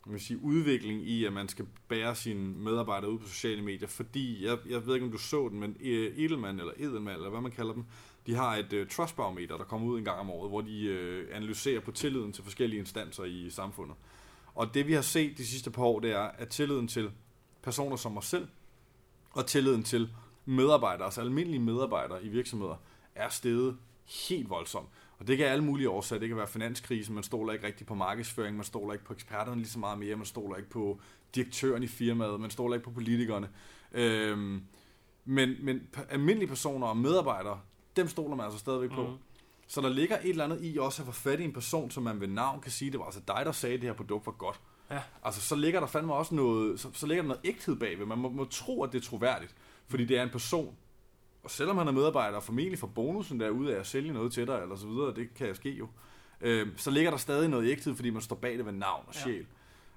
man 0.05 0.19
sige, 0.19 0.43
udvikling 0.43 1.07
i, 1.07 1.25
at 1.25 1.33
man 1.33 1.47
skal 1.47 1.67
bære 1.87 2.15
sine 2.15 2.53
medarbejdere 2.57 3.11
ud 3.11 3.19
på 3.19 3.27
sociale 3.27 3.61
medier, 3.61 3.87
fordi, 3.87 4.45
jeg, 4.45 4.57
jeg 4.69 4.85
ved 4.85 4.93
ikke, 4.93 5.05
om 5.05 5.11
du 5.11 5.17
så 5.17 5.49
den, 5.49 5.59
men 5.59 5.77
øh, 5.81 6.17
Edelman 6.17 6.59
eller 6.59 6.73
Edelman, 6.77 7.15
eller 7.15 7.29
hvad 7.29 7.41
man 7.41 7.51
kalder 7.51 7.73
dem, 7.73 7.85
de 8.27 8.35
har 8.35 8.55
et 8.55 8.73
uh, 8.73 8.87
trustbarometer, 8.87 9.57
der 9.57 9.63
kommer 9.63 9.87
ud 9.87 9.99
en 9.99 10.05
gang 10.05 10.19
om 10.19 10.29
året, 10.29 10.49
hvor 10.49 10.61
de 10.61 11.25
uh, 11.29 11.35
analyserer 11.35 11.79
på 11.79 11.91
tilliden 11.91 12.33
til 12.33 12.43
forskellige 12.43 12.79
instanser 12.79 13.23
i 13.23 13.49
samfundet. 13.49 13.95
Og 14.55 14.73
det 14.73 14.87
vi 14.87 14.93
har 14.93 15.01
set 15.01 15.37
de 15.37 15.45
sidste 15.45 15.71
par 15.71 15.83
år, 15.83 15.99
det 15.99 16.11
er, 16.11 16.19
at 16.37 16.49
tilliden 16.49 16.87
til 16.87 17.11
personer 17.61 17.95
som 17.95 18.17
os 18.17 18.25
selv, 18.25 18.47
og 19.31 19.47
tilliden 19.47 19.83
til 19.83 20.09
medarbejdere, 20.45 21.05
altså 21.05 21.21
almindelige 21.21 21.61
medarbejdere 21.61 22.23
i 22.23 22.29
virksomheder, 22.29 22.75
er 23.15 23.29
steget 23.29 23.77
helt 24.27 24.49
voldsomt. 24.49 24.89
Og 25.19 25.27
det 25.27 25.37
kan 25.37 25.47
alle 25.47 25.63
mulige 25.63 25.89
årsager. 25.89 26.19
Det 26.19 26.27
kan 26.27 26.37
være 26.37 26.47
finanskrisen, 26.47 27.15
man 27.15 27.23
stoler 27.23 27.53
ikke 27.53 27.67
rigtig 27.67 27.87
på 27.87 27.95
markedsføring, 27.95 28.55
man 28.55 28.65
stoler 28.65 28.93
ikke 28.93 29.05
på 29.05 29.13
eksperterne 29.13 29.57
lige 29.57 29.69
så 29.69 29.79
meget 29.79 29.99
mere, 29.99 30.15
man 30.15 30.25
stoler 30.25 30.57
ikke 30.57 30.69
på 30.69 30.99
direktøren 31.35 31.83
i 31.83 31.87
firmaet, 31.87 32.39
man 32.39 32.49
stoler 32.49 32.75
ikke 32.75 32.83
på 32.83 32.91
politikerne. 32.91 33.49
Øhm, 33.91 34.63
men, 35.25 35.55
men 35.59 35.87
almindelige 36.09 36.47
personer 36.47 36.87
og 36.87 36.97
medarbejdere, 36.97 37.59
dem 37.95 38.07
stoler 38.07 38.35
man 38.35 38.45
altså 38.45 38.59
stadigvæk 38.59 38.89
på. 38.89 39.07
Mm. 39.07 39.17
Så 39.71 39.81
der 39.81 39.89
ligger 39.89 40.17
et 40.17 40.29
eller 40.29 40.43
andet 40.43 40.59
i 40.61 40.77
også 40.77 41.01
at 41.01 41.05
få 41.05 41.11
fat 41.11 41.39
i 41.39 41.43
en 41.43 41.53
person, 41.53 41.91
som 41.91 42.03
man 42.03 42.21
ved 42.21 42.27
navn 42.27 42.61
kan 42.61 42.71
sige, 42.71 42.91
det 42.91 42.99
var 42.99 43.05
altså 43.05 43.21
dig, 43.27 43.41
der 43.45 43.51
sagde, 43.51 43.75
at 43.75 43.81
det 43.81 43.89
her 43.89 43.95
produkt 43.95 44.25
var 44.25 44.31
godt. 44.31 44.59
Ja. 44.89 45.01
Altså, 45.23 45.41
så 45.41 45.55
ligger 45.55 45.79
der 45.79 45.87
fandme 45.87 46.13
også 46.13 46.35
noget, 46.35 46.79
så, 46.79 46.89
så 46.93 47.07
ligger 47.07 47.21
der 47.21 47.27
noget 47.27 47.41
ægthed 47.43 47.75
bagved. 47.75 48.05
Man 48.05 48.17
må, 48.17 48.29
må 48.29 48.45
tro, 48.45 48.83
at 48.83 48.91
det 48.91 48.97
er 48.97 49.09
troværdigt, 49.09 49.55
fordi 49.87 50.05
det 50.05 50.17
er 50.17 50.23
en 50.23 50.29
person. 50.29 50.75
Og 51.43 51.51
selvom 51.51 51.77
han 51.77 51.87
er 51.87 51.91
medarbejder 51.91 52.37
og 52.37 52.43
formentlig 52.43 52.79
får 52.79 52.87
bonusen 52.87 53.39
derude 53.39 53.75
af 53.75 53.79
at 53.79 53.87
sælge 53.87 54.13
noget 54.13 54.33
til 54.33 54.47
dig, 54.47 54.59
eller 54.61 54.75
så 54.75 54.87
videre, 54.87 55.15
det 55.15 55.33
kan 55.33 55.55
ske 55.55 55.69
jo, 55.69 55.87
øh, 56.41 56.67
så 56.77 56.91
ligger 56.91 57.11
der 57.11 57.17
stadig 57.17 57.49
noget 57.49 57.69
ægthed, 57.69 57.95
fordi 57.95 58.09
man 58.09 58.21
står 58.21 58.35
bag 58.35 58.57
det 58.57 58.65
ved 58.65 58.73
navn 58.73 59.03
og 59.07 59.15
sjæl. 59.15 59.45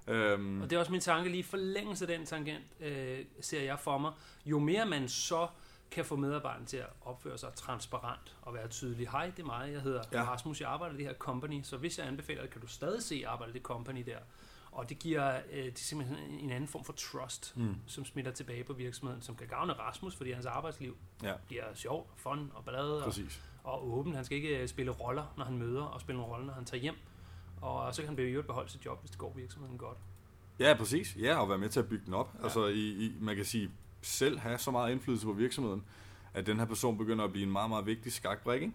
Ja. 0.07 0.13
Øhm. 0.13 0.61
Og 0.61 0.69
det 0.69 0.75
er 0.75 0.79
også 0.79 0.91
min 0.91 1.01
tanke, 1.01 1.29
lige 1.29 1.43
forlængelse 1.43 2.07
af 2.11 2.17
den 2.17 2.25
tangent, 2.25 2.63
øh, 2.79 3.17
ser 3.41 3.61
jeg 3.61 3.79
for 3.79 3.97
mig. 3.97 4.11
Jo 4.45 4.59
mere 4.59 4.85
man 4.85 5.09
så 5.09 5.47
kan 5.91 6.05
få 6.05 6.15
medarbejderne 6.15 6.65
til 6.65 6.77
at 6.77 6.89
opføre 7.01 7.37
sig 7.37 7.53
transparent 7.55 8.35
og 8.41 8.53
være 8.53 8.67
tydelig. 8.67 9.09
Hej, 9.09 9.31
det 9.35 9.39
er 9.39 9.45
mig, 9.45 9.71
jeg 9.73 9.81
hedder 9.81 10.03
ja. 10.11 10.23
Rasmus, 10.23 10.61
jeg 10.61 10.69
arbejder 10.69 10.95
i 10.95 10.97
det 10.97 11.05
her 11.05 11.13
company, 11.13 11.61
så 11.63 11.77
hvis 11.77 11.99
jeg 11.99 12.07
anbefaler 12.07 12.41
det, 12.41 12.49
kan 12.51 12.61
du 12.61 12.67
stadig 12.67 13.03
se, 13.03 13.15
at 13.15 13.25
arbejde 13.25 13.51
i 13.51 13.53
det 13.53 13.61
company 13.61 14.05
der. 14.05 14.17
Og 14.71 14.89
det 14.89 14.99
giver 14.99 15.39
øh, 15.51 15.65
det 15.65 15.79
simpelthen 15.79 16.17
en 16.39 16.49
anden 16.49 16.67
form 16.67 16.83
for 16.83 16.93
trust, 16.93 17.57
mm. 17.57 17.75
som 17.85 18.05
smitter 18.05 18.31
tilbage 18.31 18.63
på 18.63 18.73
virksomheden, 18.73 19.21
som 19.21 19.35
kan 19.35 19.47
gavne 19.47 19.73
Rasmus, 19.73 20.15
fordi 20.15 20.31
hans 20.31 20.45
arbejdsliv 20.45 20.97
ja. 21.23 21.33
bliver 21.47 21.63
sjov, 21.73 22.09
fun 22.15 22.51
og 22.55 22.65
ballade 22.65 23.05
og, 23.05 23.13
og 23.63 23.91
åben. 23.93 24.15
Han 24.15 24.25
skal 24.25 24.37
ikke 24.37 24.61
øh, 24.61 24.67
spille 24.67 24.91
roller, 24.91 25.33
når 25.37 25.45
han 25.45 25.57
møder, 25.57 25.83
og 25.83 26.01
spille 26.01 26.21
en 26.21 26.25
rolle, 26.25 26.45
når 26.45 26.53
han 26.53 26.65
tager 26.65 26.81
hjem. 26.81 26.95
Og 27.61 27.95
så 27.95 28.01
kan 28.01 28.07
han 28.07 28.15
blive 28.15 28.43
beholde 28.43 28.69
sit 28.69 28.85
job, 28.85 28.99
hvis 28.99 29.11
det 29.11 29.19
går 29.19 29.33
virksomheden 29.35 29.77
godt. 29.77 29.97
Ja, 30.59 30.75
præcis. 30.77 31.15
Ja, 31.19 31.41
og 31.41 31.49
være 31.49 31.57
med 31.57 31.69
til 31.69 31.79
at 31.79 31.89
bygge 31.89 32.05
den 32.05 32.13
op. 32.13 32.35
Ja. 32.39 32.43
Altså, 32.43 32.67
i, 32.67 33.05
i, 33.05 33.15
man 33.19 33.35
kan 33.35 33.45
sige, 33.45 33.71
selv 34.05 34.39
have 34.39 34.57
så 34.57 34.71
meget 34.71 34.91
indflydelse 34.91 35.25
på 35.25 35.33
virksomheden, 35.33 35.83
at 36.33 36.45
den 36.45 36.59
her 36.59 36.65
person 36.65 36.97
begynder 36.97 37.23
at 37.25 37.31
blive 37.31 37.45
en 37.45 37.51
meget, 37.51 37.69
meget 37.69 37.85
vigtig 37.85 38.13
skakbrik, 38.13 38.61
ikke? 38.61 38.73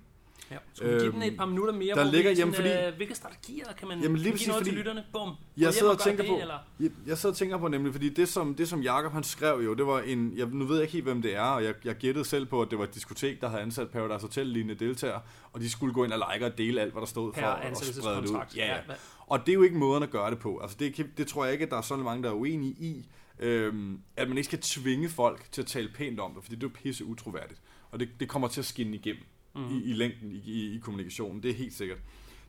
Ja. 0.51 0.57
Skal 0.75 0.95
vi 0.95 1.01
give 1.01 1.13
den 1.13 1.23
et 1.23 1.37
par 1.37 1.47
minutter 1.47 1.75
mere, 1.75 1.95
der 1.95 2.05
ligger, 2.05 2.31
jamen, 2.31 2.55
fordi, 2.55 2.69
øh, 2.69 2.95
hvilke 2.97 3.15
strategier 3.15 3.73
kan 3.79 3.89
man 3.89 4.01
jamen, 4.01 4.17
lige 4.17 4.37
give 4.37 4.49
noget 4.49 4.61
fordi, 4.61 4.71
til 4.71 4.79
lytterne? 4.79 5.05
Bum. 5.13 5.35
Jeg 5.57 5.75
sidder, 5.75 5.93
og 5.93 5.99
tænker 5.99 6.23
det, 6.23 6.31
på, 6.31 6.39
eller? 6.41 6.59
jeg, 6.81 6.91
jeg 7.07 7.19
sidder 7.19 7.33
og 7.33 7.39
tænker 7.39 7.59
på 7.59 7.69
nemlig, 7.69 7.93
fordi 7.93 8.09
det 8.09 8.29
som, 8.29 8.55
det 8.55 8.69
som 8.69 8.83
Jakob 8.83 9.13
han 9.13 9.23
skrev 9.23 9.61
jo, 9.65 9.75
det 9.75 9.87
var 9.87 10.01
en, 10.01 10.33
jeg, 10.37 10.47
nu 10.47 10.65
ved 10.65 10.77
jeg 10.77 10.83
ikke 10.83 10.93
helt, 10.93 11.05
hvem 11.05 11.23
det 11.23 11.37
er, 11.37 11.43
og 11.43 11.65
jeg, 11.65 11.75
jeg 11.85 11.95
gættede 11.95 12.25
selv 12.25 12.47
på, 12.47 12.63
at 12.63 12.71
det 12.71 12.79
var 12.79 12.85
et 12.85 12.95
diskotek, 12.95 13.41
der 13.41 13.49
havde 13.49 13.63
ansat 13.63 13.91
Paradise 13.91 14.27
Hotel-lignende 14.27 14.85
deltagere, 14.85 15.21
og 15.53 15.61
de 15.61 15.71
skulle 15.71 15.95
gå 15.95 16.05
ind 16.05 16.13
og 16.13 16.33
like 16.33 16.47
og 16.47 16.59
dele 16.59 16.81
alt, 16.81 16.93
hvad 16.93 17.01
der 17.01 17.07
stod 17.07 17.33
for 17.35 17.47
at 17.47 17.77
sprede 17.77 18.23
det 18.23 18.31
ud. 18.31 18.39
Ja, 18.57 18.67
ja. 18.67 18.81
Og 19.27 19.41
det 19.41 19.49
er 19.49 19.55
jo 19.55 19.63
ikke 19.63 19.79
måden 19.79 20.03
at 20.03 20.11
gøre 20.11 20.31
det 20.31 20.39
på. 20.39 20.59
Altså 20.59 20.77
det, 20.81 21.07
det 21.17 21.27
tror 21.27 21.45
jeg 21.45 21.53
ikke, 21.53 21.65
at 21.65 21.71
der 21.71 21.77
er 21.77 21.83
så 21.83 21.97
mange, 21.97 22.23
der 22.23 22.29
er 22.29 22.35
uenige 22.35 22.73
i, 22.73 23.07
øhm, 23.41 24.01
at 24.17 24.29
man 24.29 24.37
ikke 24.37 24.47
skal 24.47 24.61
tvinge 24.61 25.09
folk 25.09 25.53
til 25.53 25.63
at 25.63 25.67
tale 25.67 25.89
pænt 25.95 26.21
om 26.21 26.35
det, 26.35 26.43
fordi 26.43 26.57
det 26.57 26.63
er 26.63 26.69
jo 26.69 26.73
pisse 26.83 27.05
utroværdigt. 27.05 27.61
Og 27.91 28.01
det, 28.01 28.09
det 28.21 28.29
kommer 28.29 28.49
til 28.49 28.61
at 28.61 28.65
skinne 28.65 28.97
igennem 28.97 29.23
mm. 29.55 29.69
i, 29.69 29.83
i 29.83 29.93
længden 29.93 30.33
i, 30.33 30.39
i, 30.45 30.77
i 30.77 30.79
kommunikationen, 30.79 31.43
det 31.43 31.51
er 31.51 31.55
helt 31.55 31.75
sikkert. 31.75 31.99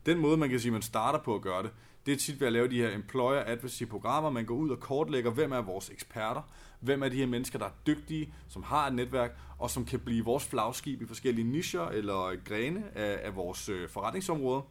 Den 0.05 0.17
måde, 0.17 0.37
man 0.37 0.49
kan 0.49 0.59
sige, 0.59 0.71
man 0.71 0.81
starter 0.81 1.19
på 1.19 1.35
at 1.35 1.41
gøre 1.41 1.63
det, 1.63 1.71
det 2.05 2.11
er 2.11 2.17
tit 2.17 2.39
ved 2.39 2.47
at 2.47 2.53
lave 2.53 2.67
de 2.67 2.77
her 2.77 2.95
employer 2.95 3.43
advocacy 3.45 3.83
programmer. 3.83 4.29
Man 4.29 4.45
går 4.45 4.55
ud 4.55 4.69
og 4.69 4.79
kortlægger, 4.79 5.31
hvem 5.31 5.51
er 5.51 5.61
vores 5.61 5.89
eksperter, 5.89 6.41
hvem 6.79 7.03
er 7.03 7.09
de 7.09 7.15
her 7.15 7.25
mennesker, 7.25 7.59
der 7.59 7.65
er 7.65 7.71
dygtige, 7.87 8.33
som 8.47 8.63
har 8.63 8.87
et 8.87 8.93
netværk, 8.93 9.37
og 9.57 9.69
som 9.69 9.85
kan 9.85 9.99
blive 9.99 10.25
vores 10.25 10.45
flagskib 10.45 11.01
i 11.01 11.05
forskellige 11.05 11.51
nischer 11.51 11.81
eller 11.81 12.43
grene 12.45 12.83
af, 12.95 13.19
af 13.27 13.35
vores 13.35 13.69
øh, 13.69 13.89
forretningsområde. 13.89 14.61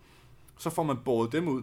Så 0.58 0.70
får 0.70 0.82
man 0.82 0.96
båret 1.04 1.32
dem 1.32 1.48
ud. 1.48 1.62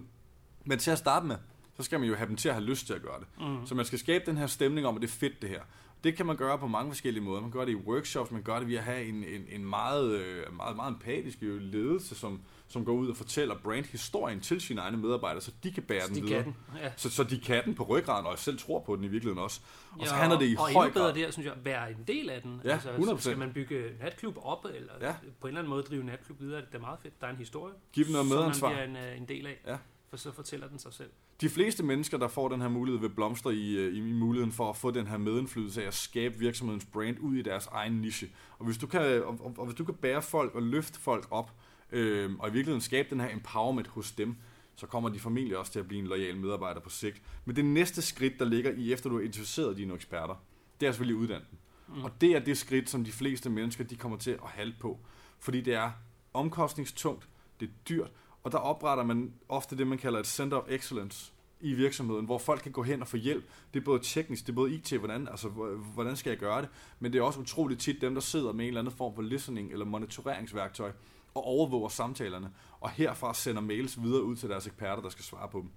Men 0.65 0.79
til 0.79 0.91
at 0.91 0.97
starte 0.97 1.25
med, 1.25 1.35
så 1.77 1.83
skal 1.83 1.99
man 1.99 2.09
jo 2.09 2.15
have 2.15 2.27
dem 2.27 2.35
til 2.35 2.49
at 2.49 2.55
have 2.55 2.65
lyst 2.65 2.87
til 2.87 2.93
at 2.93 3.01
gøre 3.01 3.19
det. 3.19 3.27
Mm. 3.47 3.65
Så 3.65 3.75
man 3.75 3.85
skal 3.85 3.99
skabe 3.99 4.25
den 4.25 4.37
her 4.37 4.47
stemning 4.47 4.87
om, 4.87 4.95
at 4.95 5.01
det 5.01 5.07
er 5.07 5.11
fedt 5.11 5.41
det 5.41 5.49
her. 5.49 5.61
Det 6.03 6.15
kan 6.15 6.25
man 6.25 6.35
gøre 6.35 6.57
på 6.57 6.67
mange 6.67 6.91
forskellige 6.91 7.23
måder. 7.23 7.41
Man 7.41 7.51
gøre 7.51 7.65
det 7.65 7.71
i 7.71 7.75
workshops, 7.75 8.31
man 8.31 8.41
gøre 8.41 8.59
det 8.59 8.67
ved 8.67 8.75
at 8.75 8.83
have 8.83 9.05
en, 9.05 9.15
en, 9.15 9.45
en 9.49 9.65
meget, 9.65 10.11
øh, 10.11 10.55
meget, 10.55 10.75
meget 10.75 10.91
empatisk 10.91 11.37
ledelse, 11.41 12.15
som, 12.15 12.41
som 12.67 12.85
går 12.85 12.93
ud 12.93 13.09
og 13.09 13.17
fortæller 13.17 13.55
brandhistorien 13.55 14.39
til 14.39 14.61
sine 14.61 14.81
egne 14.81 14.97
medarbejdere, 14.97 15.41
så 15.41 15.51
de 15.63 15.71
kan 15.71 15.83
bære 15.83 16.01
så 16.01 16.07
den 16.07 16.15
de 16.15 16.21
videre. 16.21 16.43
Den. 16.43 16.55
Ja. 16.81 16.91
Så, 16.95 17.09
så 17.09 17.23
de 17.23 17.39
kan 17.39 17.65
den 17.65 17.75
på 17.75 17.83
ryggraden, 17.83 18.25
og 18.25 18.31
jeg 18.31 18.39
selv 18.39 18.57
tror 18.57 18.79
på 18.79 18.95
den 18.95 19.03
i 19.03 19.07
virkeligheden 19.07 19.43
også. 19.43 19.61
Og 19.91 19.99
ja, 19.99 20.05
så 20.05 20.13
handler 20.13 20.39
det 20.39 20.49
i 20.49 20.55
og 20.55 20.73
høj 20.73 20.73
grad... 20.73 20.87
Og 20.87 20.93
bedre 21.13 21.25
der, 21.25 21.31
synes 21.31 21.45
jeg, 21.45 21.53
at 21.53 21.65
være 21.65 21.91
en 21.91 22.03
del 22.07 22.29
af 22.29 22.41
den. 22.41 22.61
Ja, 22.63 22.71
altså, 22.71 22.89
100%. 22.89 23.19
Skal 23.19 23.37
man 23.37 23.53
bygge 23.53 23.91
natklub 24.01 24.37
op, 24.41 24.65
eller 24.75 24.93
ja. 25.01 25.15
på 25.39 25.47
en 25.47 25.49
eller 25.49 25.59
anden 25.59 25.69
måde 25.69 25.83
drive 25.83 26.03
natklub 26.03 26.41
videre, 26.41 26.61
det 26.61 26.75
er 26.75 26.79
meget 26.79 26.99
fedt. 27.01 27.21
Der 27.21 27.27
er 27.27 27.31
en 27.31 27.37
historie, 27.37 27.73
Giv 27.93 28.05
dem 28.05 28.13
noget 28.13 28.27
medansvar. 28.27 28.69
som 28.69 28.77
man 28.77 28.91
bliver 28.91 29.03
en, 29.03 29.11
øh, 29.11 29.17
en 29.17 29.25
del 29.25 29.47
af. 29.47 29.59
Ja. 29.67 29.77
For 30.09 30.17
så 30.17 30.31
fortæller 30.31 30.67
den 30.67 30.79
sig 30.79 30.93
selv. 30.93 31.09
De 31.41 31.49
fleste 31.49 31.83
mennesker, 31.83 32.17
der 32.17 32.27
får 32.27 32.49
den 32.49 32.61
her 32.61 32.69
mulighed, 32.69 33.01
vil 33.01 33.09
blomstre 33.09 33.55
i, 33.55 33.77
øh, 33.77 33.97
i 33.97 34.01
muligheden 34.01 34.51
for 34.51 34.69
at 34.69 34.75
få 34.77 34.91
den 34.91 35.07
her 35.07 35.17
medindflydelse 35.17 35.83
af 35.83 35.87
at 35.87 35.93
skabe 35.93 36.39
virksomhedens 36.39 36.85
brand 36.85 37.19
ud 37.19 37.35
i 37.35 37.41
deres 37.41 37.67
egen 37.71 37.93
niche. 37.93 38.29
Og 38.59 38.65
hvis 38.65 38.77
du 38.77 38.87
kan, 38.87 39.01
og, 39.01 39.37
og, 39.39 39.53
og 39.57 39.65
hvis 39.65 39.75
du 39.75 39.85
kan 39.85 39.93
bære 39.95 40.21
folk 40.21 40.55
og 40.55 40.63
løfte 40.63 40.99
folk 40.99 41.27
op, 41.31 41.51
øh, 41.91 42.31
og 42.39 42.49
i 42.49 42.51
virkeligheden 42.51 42.81
skabe 42.81 43.09
den 43.09 43.19
her 43.19 43.33
empowerment 43.33 43.87
hos 43.87 44.11
dem, 44.11 44.35
så 44.75 44.87
kommer 44.87 45.09
de 45.09 45.19
formentlig 45.19 45.57
også 45.57 45.71
til 45.71 45.79
at 45.79 45.87
blive 45.87 45.99
en 45.99 46.07
lojal 46.07 46.37
medarbejder 46.37 46.79
på 46.79 46.89
sigt. 46.89 47.21
Men 47.45 47.55
det 47.55 47.65
næste 47.65 48.01
skridt, 48.01 48.39
der 48.39 48.45
ligger 48.45 48.71
i, 48.71 48.93
efter 48.93 49.09
du 49.09 49.15
har 49.15 49.21
identificeret 49.21 49.77
dine 49.77 49.93
eksperter, 49.93 50.35
det 50.79 50.87
er 50.87 50.91
selvfølgelig 50.91 51.21
uddannelsen. 51.21 51.57
Mm. 51.87 52.03
Og 52.03 52.21
det 52.21 52.35
er 52.35 52.39
det 52.39 52.57
skridt, 52.57 52.89
som 52.89 53.03
de 53.03 53.11
fleste 53.11 53.49
mennesker 53.49 53.83
de 53.83 53.95
kommer 53.95 54.17
til 54.17 54.31
at 54.31 54.49
halde 54.49 54.75
på. 54.79 54.99
Fordi 55.39 55.61
det 55.61 55.73
er 55.73 55.91
omkostningstungt, 56.33 57.29
det 57.59 57.65
er 57.65 57.73
dyrt, 57.89 58.11
og 58.47 58.51
der 58.51 58.57
opretter 58.57 59.03
man 59.03 59.33
ofte 59.49 59.77
det, 59.77 59.87
man 59.87 59.97
kalder 59.97 60.19
et 60.19 60.27
Center 60.27 60.57
of 60.57 60.63
Excellence 60.69 61.33
i 61.59 61.73
virksomheden, 61.73 62.25
hvor 62.25 62.37
folk 62.37 62.61
kan 62.61 62.71
gå 62.71 62.83
hen 62.83 63.01
og 63.01 63.07
få 63.07 63.17
hjælp. 63.17 63.45
Det 63.73 63.79
er 63.79 63.83
både 63.83 63.99
teknisk, 64.03 64.45
det 64.45 64.51
er 64.51 64.55
både 64.55 64.71
IT, 64.71 64.93
hvordan, 64.93 65.27
altså, 65.27 65.49
hvordan 65.93 66.15
skal 66.15 66.29
jeg 66.29 66.39
gøre 66.39 66.61
det, 66.61 66.69
men 66.99 67.13
det 67.13 67.19
er 67.19 67.23
også 67.23 67.39
utroligt 67.39 67.81
tit 67.81 68.01
dem, 68.01 68.13
der 68.13 68.21
sidder 68.21 68.51
med 68.51 68.65
en 68.65 68.67
eller 68.67 68.81
anden 68.81 68.93
form 68.93 69.15
for 69.15 69.21
listening 69.21 69.71
eller 69.71 69.85
monitoreringsværktøj 69.85 70.91
og 71.33 71.43
overvåger 71.43 71.89
samtalerne, 71.89 72.51
og 72.79 72.89
herfra 72.89 73.33
sender 73.33 73.61
mails 73.61 74.01
videre 74.01 74.23
ud 74.23 74.35
til 74.35 74.49
deres 74.49 74.67
eksperter, 74.67 75.01
der 75.01 75.09
skal 75.09 75.25
svare 75.25 75.49
på 75.49 75.59
dem. 75.59 75.69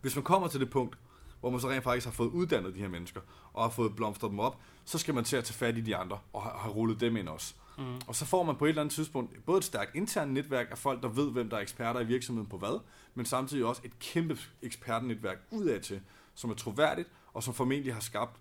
Hvis 0.00 0.16
man 0.16 0.24
kommer 0.24 0.48
til 0.48 0.60
det 0.60 0.70
punkt, 0.70 0.98
hvor 1.40 1.50
man 1.50 1.60
så 1.60 1.70
rent 1.70 1.84
faktisk 1.84 2.06
har 2.06 2.12
fået 2.12 2.28
uddannet 2.28 2.74
de 2.74 2.80
her 2.80 2.88
mennesker, 2.88 3.20
og 3.52 3.62
har 3.62 3.70
fået 3.70 3.96
blomstret 3.96 4.30
dem 4.30 4.40
op, 4.40 4.60
så 4.84 4.98
skal 4.98 5.14
man 5.14 5.24
til 5.24 5.36
at 5.36 5.44
tage 5.44 5.54
fat 5.54 5.78
i 5.78 5.80
de 5.80 5.96
andre, 5.96 6.18
og 6.32 6.42
har, 6.42 6.58
har 6.58 6.70
rullet 6.70 7.00
dem 7.00 7.16
ind 7.16 7.28
også. 7.28 7.54
Mm. 7.78 8.00
Og 8.06 8.14
så 8.14 8.24
får 8.24 8.42
man 8.42 8.56
på 8.56 8.64
et 8.64 8.68
eller 8.68 8.82
andet 8.82 8.94
tidspunkt 8.94 9.44
både 9.44 9.58
et 9.58 9.64
stærkt 9.64 9.96
internt 9.96 10.32
netværk 10.32 10.66
af 10.70 10.78
folk, 10.78 11.02
der 11.02 11.08
ved, 11.08 11.30
hvem 11.30 11.50
der 11.50 11.56
er 11.56 11.60
eksperter 11.60 12.00
i 12.00 12.06
virksomheden 12.06 12.48
på 12.48 12.58
hvad, 12.58 12.80
men 13.14 13.26
samtidig 13.26 13.64
også 13.64 13.80
et 13.84 13.98
kæmpe 13.98 14.38
ekspertnetværk 14.62 15.38
udad 15.50 15.80
til, 15.80 16.00
som 16.34 16.50
er 16.50 16.54
troværdigt, 16.54 17.08
og 17.32 17.42
som 17.42 17.54
formentlig 17.54 17.94
har 17.94 18.00
skabt 18.00 18.40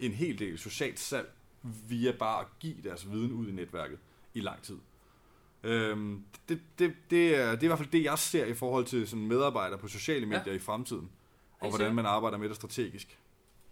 en 0.00 0.12
hel 0.12 0.38
del 0.38 0.58
socialt 0.58 1.00
salg 1.00 1.32
via 1.62 2.12
bare 2.12 2.40
at 2.40 2.46
give 2.60 2.76
deres 2.84 3.10
viden 3.10 3.32
ud 3.32 3.48
i 3.48 3.52
netværket 3.52 3.98
i 4.34 4.40
lang 4.40 4.62
tid. 4.62 4.78
Øhm, 5.62 6.24
det, 6.48 6.60
det, 6.78 6.94
det, 7.10 7.36
er, 7.36 7.50
det 7.50 7.58
er 7.58 7.62
i 7.62 7.66
hvert 7.66 7.78
fald 7.78 7.90
det, 7.90 8.04
jeg 8.04 8.18
ser 8.18 8.44
i 8.44 8.54
forhold 8.54 8.84
til 8.84 9.08
sådan 9.08 9.26
medarbejdere 9.26 9.78
på 9.78 9.88
sociale 9.88 10.26
medier 10.26 10.42
ja. 10.46 10.52
i 10.52 10.58
fremtiden, 10.58 11.10
og 11.62 11.70
hvordan 11.70 11.94
man 11.94 12.06
arbejder 12.06 12.38
med 12.38 12.48
det 12.48 12.56
strategisk. 12.56 13.18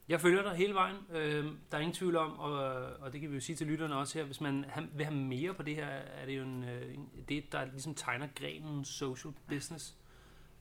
Jeg 0.08 0.20
følger 0.20 0.42
dig 0.42 0.56
hele 0.56 0.74
vejen. 0.74 0.96
Øh, 1.12 1.44
der 1.44 1.76
er 1.76 1.78
ingen 1.78 1.94
tvivl 1.94 2.16
om, 2.16 2.38
og, 2.38 2.52
og 3.00 3.12
det 3.12 3.20
kan 3.20 3.30
vi 3.30 3.34
jo 3.34 3.40
sige 3.40 3.56
til 3.56 3.66
lytterne 3.66 3.96
også 3.96 4.18
her, 4.18 4.24
hvis 4.24 4.40
man 4.40 4.64
vil 4.92 5.06
have 5.06 5.16
mere 5.16 5.54
på 5.54 5.62
det 5.62 5.74
her, 5.74 5.86
er 5.86 6.26
det 6.26 6.36
jo 6.36 6.42
en, 6.42 6.64
øh, 6.64 6.94
det, 7.28 7.52
der 7.52 7.64
ligesom 7.64 7.94
tegner 7.94 8.28
grenen 8.34 8.84
social 8.84 9.34
business, 9.48 9.94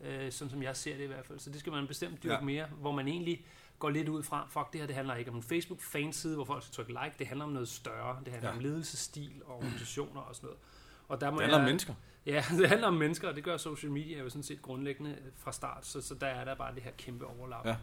øh, 0.02 0.32
sådan 0.32 0.50
som 0.50 0.64
jeg 0.64 0.76
ser 0.76 0.98
det 0.98 1.04
i 1.04 1.08
hvert 1.08 1.26
fald. 1.26 1.40
Så 1.40 1.50
det 1.50 1.60
skal 1.60 1.72
man 1.72 1.88
bestemt 1.88 2.24
dyrke 2.24 2.36
ja. 2.36 2.42
mere, 2.42 2.66
hvor 2.82 2.92
man 2.92 3.08
egentlig 3.08 3.46
går 3.80 3.90
lidt 3.90 4.10
ud 4.10 4.24
fra, 4.24 4.48
fuck 4.50 4.74
det 4.74 4.80
her, 4.80 4.88
det 4.88 4.96
handler 4.96 5.16
ikke 5.16 5.32
om 5.32 5.38
en 5.38 5.44
Facebook-fanside, 5.44 6.36
hvor 6.36 6.46
folk 6.46 6.64
skal 6.64 6.74
trykke 6.74 6.92
like, 6.92 7.16
det 7.20 7.28
handler 7.28 7.46
om 7.46 7.52
noget 7.52 7.68
større, 7.68 8.20
det 8.26 8.34
handler 8.34 8.50
ja. 8.50 8.56
om 8.56 8.62
ledelsesstil 8.62 9.42
og 9.46 9.56
organisationer 9.58 10.22
og 10.22 10.36
sådan 10.36 10.48
noget. 10.48 10.60
Og 11.08 11.22
der 11.22 11.32
må 11.32 11.36
det 11.36 11.42
handler 11.42 11.58
jeg, 11.58 11.64
om 11.64 11.70
mennesker. 11.70 11.94
Ja, 12.30 12.44
det 12.58 12.70
handler 12.70 12.88
om 12.88 12.94
mennesker, 12.94 13.28
og 13.30 13.36
det 13.36 13.44
gør 13.44 13.58
social 13.58 13.92
media 13.92 14.20
jo 14.20 14.30
sådan 14.30 14.44
set 14.44 14.62
grundlæggende 14.62 15.16
fra 15.38 15.52
start, 15.52 15.86
så, 15.86 16.02
så 16.02 16.16
der 16.16 16.28
er 16.28 16.46
der 16.46 16.56
bare 16.56 16.76
det 16.76 16.84
her 16.84 16.92
kæmpe 16.98 17.26
overlap. 17.26 17.66
Ja. 17.66 17.76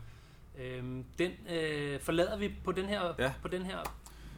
Øhm, 0.59 1.05
den 1.19 1.33
øh, 1.51 2.01
forlader 2.01 2.37
vi 2.39 2.55
på 2.65 2.73
den 2.73 2.85
her, 2.85 3.15
ja. 3.19 3.33
på 3.43 3.49
den 3.49 3.63
her 3.63 3.79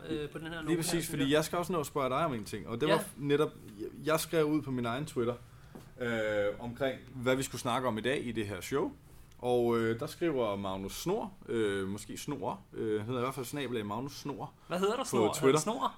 øh, 0.09 0.29
på 0.29 0.39
den 0.39 0.47
her 0.47 0.63
Lige 0.63 0.77
præcis, 0.77 1.09
her, 1.09 1.17
fordi 1.17 1.33
jeg 1.33 1.45
skal 1.45 1.59
også 1.59 1.73
nå 1.73 1.81
at 1.81 1.87
spørge 1.87 2.09
dig 2.09 2.25
om 2.25 2.35
en 2.35 2.45
ting, 2.45 2.69
og 2.69 2.81
det 2.81 2.89
ja. 2.89 2.93
var 2.93 3.05
netop, 3.17 3.51
jeg 4.05 4.21
skrev 4.21 4.45
ud 4.45 4.63
på 4.63 4.71
min 4.71 4.87
egen 4.87 5.07
Twitter 5.07 5.35
øh, 6.01 6.47
omkring, 6.59 7.01
hvad 7.15 7.37
vi 7.37 7.43
skulle 7.43 7.61
snakke 7.61 7.89
om 7.89 7.99
i 7.99 8.01
dag 8.01 8.27
i 8.27 8.33
det 8.33 8.47
her 8.47 8.61
show, 8.61 8.93
og 9.39 9.79
øh, 9.79 10.01
der 10.01 10.07
skriver 10.07 10.57
Magnus 10.57 11.03
Snor, 11.03 11.33
øh, 11.49 11.89
måske 11.89 12.17
Snor, 12.17 12.61
øh, 12.73 13.07
hedder 13.07 13.21
i 13.21 13.23
hvert 13.23 13.35
fald 13.35 13.47
snabel 13.47 13.77
af 13.77 13.85
Magnus 13.85 14.13
Snor. 14.13 14.53
Hvad 14.69 14.79
hedder 14.79 14.97
der 14.97 15.05
Snor? 15.05 15.33
Twitter. 15.33 15.61
Snor? 15.67 15.97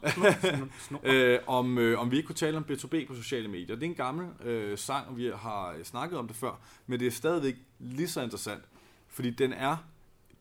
Snor. 0.78 1.00
øh, 1.02 1.38
om, 1.46 1.78
øh, 1.78 2.00
om 2.00 2.10
vi 2.10 2.16
ikke 2.16 2.26
kunne 2.26 2.36
tale 2.36 2.56
om 2.56 2.64
B2B 2.70 3.06
på 3.06 3.14
sociale 3.14 3.48
medier. 3.48 3.76
Det 3.76 3.82
er 3.82 3.86
en 3.90 3.94
gammel 3.94 4.28
øh, 4.44 4.78
sang, 4.78 5.08
og 5.08 5.16
vi 5.16 5.30
har 5.36 5.76
snakket 5.82 6.18
om 6.18 6.26
det 6.26 6.36
før, 6.36 6.60
men 6.86 7.00
det 7.00 7.06
er 7.06 7.10
stadigvæk 7.10 7.54
lige 7.78 8.08
så 8.08 8.22
interessant, 8.22 8.64
fordi 9.08 9.30
den 9.30 9.52
er 9.52 9.76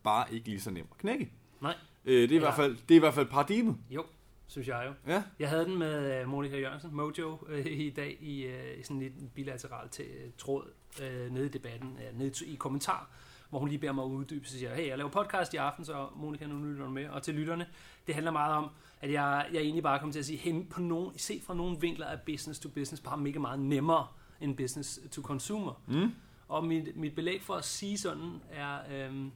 bare 0.04 0.34
ikke 0.34 0.50
lige 0.50 0.62
så 0.62 0.72
nem 0.72 0.88
at 0.92 0.98
knække. 0.98 1.32
Nej. 1.62 1.76
Øh, 2.06 2.22
det, 2.22 2.24
er 2.24 2.28
ja. 2.30 2.36
i 2.36 2.40
hvert 2.40 2.56
fald, 2.56 2.78
det 2.90 2.92
er 2.92 2.96
i 2.96 3.00
hvert 3.00 3.14
fald 3.14 3.28
paradigmet. 3.28 3.78
Jo, 3.90 4.06
synes 4.50 4.68
jeg 4.68 4.84
jo. 4.88 5.12
Ja. 5.12 5.24
Jeg 5.40 5.50
havde 5.50 5.66
den 5.66 5.78
med 5.78 6.22
uh, 6.22 6.30
Monika 6.30 6.60
Jørgensen, 6.60 6.96
Mojo, 6.96 7.38
uh, 7.50 7.66
i 7.66 7.90
dag 7.90 8.18
i, 8.22 8.48
uh, 8.48 8.80
i 8.80 8.84
sådan 8.84 9.02
en 9.02 9.32
bilateral 9.36 9.90
til, 9.90 10.06
uh, 10.06 10.32
tråd 10.38 10.72
uh, 11.00 11.34
nede 11.34 11.46
i 11.46 11.50
debatten, 11.50 11.98
uh, 12.12 12.20
nede 12.20 12.46
i 12.46 12.56
kommentar, 12.56 13.10
hvor 13.50 13.60
hun 13.60 13.70
lige 13.70 13.80
beder 13.80 13.94
mig 13.94 14.04
at 14.04 14.10
uddybe, 14.10 14.48
så 14.48 14.58
siger 14.58 14.76
hey, 14.76 14.88
jeg 14.88 14.98
laver 14.98 15.10
podcast 15.10 15.54
i 15.54 15.58
aften, 15.58 15.86
så 15.86 16.08
Monika, 16.16 16.46
nu 16.48 16.66
lytter 16.66 16.86
du 16.86 16.92
med. 16.92 17.10
Og 17.10 17.24
til 17.24 17.34
lytterne, 17.34 17.68
det 18.08 18.16
handler 18.16 18.32
meget 18.32 18.56
om, 18.56 18.70
at 19.02 19.12
jeg, 19.12 19.48
jeg 19.54 19.62
egentlig 19.62 19.84
bare 19.84 20.00
kommer 20.00 20.14
til 20.14 20.20
at 20.20 20.26
sige, 20.26 20.38
hen 20.38 20.66
på 20.66 20.82
nogen, 20.82 21.18
se 21.18 21.42
fra 21.46 21.54
nogle 21.54 21.78
vinkler 21.80 22.06
af 22.06 22.20
business 22.26 22.60
to 22.60 22.70
business, 22.70 23.02
bare 23.02 23.18
mega 23.18 23.40
meget 23.40 23.60
nemmere 23.60 24.08
end 24.42 24.58
business 24.58 25.00
to 25.12 25.22
consumer. 25.22 25.82
Mm. 25.88 26.12
Og 26.48 26.66
mit, 26.66 26.96
mit 26.96 27.16
belæg 27.16 27.42
for 27.42 27.54
at 27.54 27.66
sige 27.66 27.98
sådan 27.98 28.42
er, 28.52 28.78
øhm, 28.92 29.32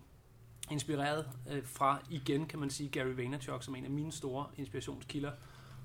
inspireret 0.73 1.29
øh, 1.51 1.65
fra, 1.65 1.99
igen 2.09 2.45
kan 2.45 2.59
man 2.59 2.69
sige, 2.69 2.89
Gary 2.89 3.15
Vaynerchuk 3.15 3.63
som 3.63 3.75
en 3.75 3.85
af 3.85 3.91
mine 3.91 4.11
store 4.11 4.45
inspirationskilder, 4.57 5.31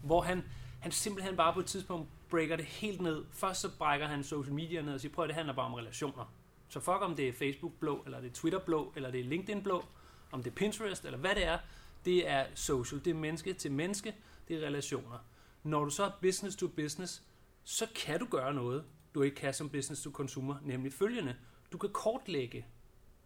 hvor 0.03 0.21
han, 0.21 0.43
han 0.81 0.93
simpelthen 0.93 1.37
bare 1.37 1.53
på 1.55 1.61
et 1.61 1.67
tidspunkt 1.67 2.09
breaker 2.31 2.57
det 2.57 2.65
helt 2.65 3.01
ned. 3.01 3.25
Først 3.33 3.61
så 3.61 3.69
brækker 3.79 4.07
han 4.07 4.25
social 4.25 4.55
media 4.55 4.83
ned 4.83 4.95
og 4.95 5.01
siger, 5.01 5.13
prøv 5.15 5.25
at 5.25 5.29
det 5.29 5.35
handler 5.35 5.55
bare 5.55 5.67
om 5.67 5.75
relationer. 5.75 6.33
Så 6.69 6.81
fuck 6.81 7.03
om 7.03 7.17
det 7.17 7.29
er 7.29 7.33
Facebook 7.33 7.73
blå, 7.73 8.03
eller 8.05 8.21
det 8.21 8.31
er 8.31 8.35
Twitter 8.35 8.59
blå, 8.59 8.93
eller 8.97 9.11
det 9.11 9.21
er 9.21 9.25
LinkedIn 9.25 9.63
blå, 9.63 9.85
om 10.33 10.43
det 10.43 10.51
er 10.51 10.55
Pinterest, 10.55 11.05
eller 11.05 11.19
hvad 11.19 11.35
det 11.35 11.47
er, 11.47 11.59
det 12.05 12.29
er 12.29 12.47
social, 12.55 13.05
det 13.05 13.11
er 13.11 13.15
menneske 13.15 13.53
til 13.53 13.73
menneske, 13.73 14.15
det 14.49 14.57
er 14.57 14.67
relationer. 14.67 15.19
Når 15.63 15.85
du 15.85 15.91
så 15.91 16.05
er 16.05 16.11
business 16.23 16.57
to 16.57 16.69
business, 16.69 17.23
så 17.65 17.87
kan 17.95 18.21
du 18.21 18.27
gøre 18.31 18.55
noget, 18.55 18.85
du 19.15 19.23
ikke 19.23 19.37
kan 19.37 19.55
som 19.55 19.69
business 19.69 20.03
to 20.03 20.11
consumer, 20.11 20.57
nemlig 20.63 20.93
følgende. 20.93 21.37
Du 21.73 21.79
kan 21.79 21.91
kortlægge 21.91 22.67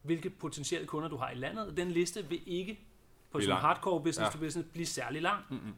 hvilke 0.02 0.30
potentielle 0.30 0.86
kunder 0.86 1.08
du 1.08 1.16
har 1.16 1.30
i 1.30 1.34
landet. 1.34 1.76
Den 1.76 1.90
liste 1.90 2.28
vil 2.28 2.40
ikke 2.46 2.80
på 3.30 3.40
sådan 3.40 3.56
hardcore 3.56 4.02
business 4.02 4.34
ja. 4.34 4.38
to 4.38 4.38
business 4.38 4.68
blive 4.72 4.86
særlig 4.86 5.22
lang. 5.22 5.44
Mm-hmm. 5.50 5.74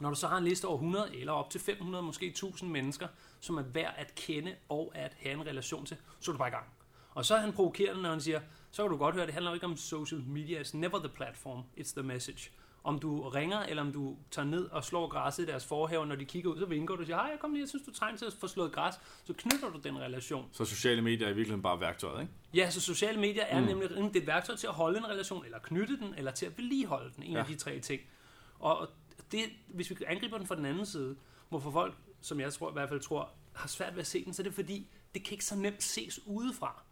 Når 0.00 0.10
du 0.10 0.16
så 0.16 0.28
har 0.28 0.38
en 0.38 0.44
liste 0.44 0.64
over 0.64 0.76
100 0.76 1.16
eller 1.16 1.32
op 1.32 1.50
til 1.50 1.60
500, 1.60 2.02
måske 2.04 2.26
1000 2.26 2.70
mennesker, 2.70 3.08
som 3.40 3.56
er 3.56 3.62
værd 3.62 3.94
at 3.96 4.14
kende 4.14 4.54
og 4.68 4.92
at 4.94 5.16
have 5.20 5.34
en 5.34 5.46
relation 5.46 5.86
til, 5.86 5.96
så 6.20 6.30
er 6.30 6.32
du 6.32 6.38
bare 6.38 6.48
i 6.48 6.50
gang. 6.50 6.66
Og 7.10 7.24
så 7.24 7.34
er 7.34 7.38
han 7.38 7.52
provokerende, 7.52 8.02
når 8.02 8.10
han 8.10 8.20
siger, 8.20 8.40
så 8.70 8.82
kan 8.82 8.90
du 8.90 8.96
godt 8.96 9.14
høre, 9.14 9.26
det 9.26 9.34
handler 9.34 9.54
ikke 9.54 9.66
om 9.66 9.76
social 9.76 10.20
media, 10.20 10.60
it's 10.60 10.76
never 10.76 10.98
the 10.98 11.08
platform, 11.08 11.62
it's 11.78 11.92
the 11.92 12.02
message 12.02 12.50
om 12.86 12.98
du 12.98 13.28
ringer, 13.28 13.58
eller 13.58 13.82
om 13.82 13.92
du 13.92 14.16
tager 14.30 14.46
ned 14.46 14.64
og 14.64 14.84
slår 14.84 15.08
græsset 15.08 15.42
i 15.42 15.46
deres 15.46 15.66
forhave, 15.66 16.06
når 16.06 16.16
de 16.16 16.24
kigger 16.24 16.50
ud, 16.50 16.58
så 16.58 16.66
vinker 16.66 16.94
du 16.94 17.00
og 17.00 17.06
siger, 17.06 17.16
hej, 17.16 17.28
jeg 17.30 17.38
kom 17.40 17.52
lige, 17.52 17.60
jeg 17.60 17.68
synes, 17.68 17.84
du 17.86 17.92
trænger 17.92 18.18
til 18.18 18.24
at 18.24 18.32
få 18.32 18.46
slået 18.46 18.72
græs, 18.72 18.94
så 19.24 19.32
knytter 19.32 19.70
du 19.70 19.78
den 19.78 19.98
relation. 19.98 20.48
Så 20.52 20.64
sociale 20.64 21.02
medier 21.02 21.26
er 21.26 21.30
i 21.30 21.34
virkeligheden 21.34 21.62
bare 21.62 21.80
værktøjet, 21.80 22.20
ikke? 22.20 22.32
Ja, 22.54 22.70
så 22.70 22.80
sociale 22.80 23.20
medier 23.20 23.44
er 23.44 23.60
mm. 23.60 23.66
nemlig 23.66 23.90
det 23.90 24.16
er 24.16 24.20
et 24.20 24.26
værktøj 24.26 24.56
til 24.56 24.66
at 24.66 24.72
holde 24.72 24.98
en 24.98 25.08
relation, 25.08 25.44
eller 25.44 25.58
knytte 25.58 25.96
den, 25.96 26.14
eller 26.16 26.30
til 26.30 26.46
at 26.46 26.58
vedligeholde 26.58 27.12
den, 27.16 27.22
en 27.22 27.32
ja. 27.32 27.38
af 27.38 27.46
de 27.46 27.54
tre 27.54 27.80
ting. 27.80 28.00
Og 28.58 28.88
det, 29.32 29.40
hvis 29.68 29.90
vi 29.90 29.96
angriber 30.06 30.38
den 30.38 30.46
fra 30.46 30.56
den 30.56 30.64
anden 30.64 30.86
side, 30.86 31.16
hvorfor 31.48 31.70
folk, 31.70 31.94
som 32.20 32.40
jeg 32.40 32.52
tror, 32.52 32.70
i 32.70 32.72
hvert 32.72 32.88
fald 32.88 33.00
tror, 33.00 33.30
har 33.52 33.68
svært 33.68 33.94
ved 33.94 34.00
at 34.00 34.06
se 34.06 34.24
den, 34.24 34.34
så 34.34 34.42
er 34.42 34.44
det 34.44 34.54
fordi, 34.54 34.88
det 35.14 35.24
kan 35.24 35.32
ikke 35.32 35.44
så 35.44 35.56
nemt 35.56 35.82
ses 35.82 36.20
udefra. 36.26 36.82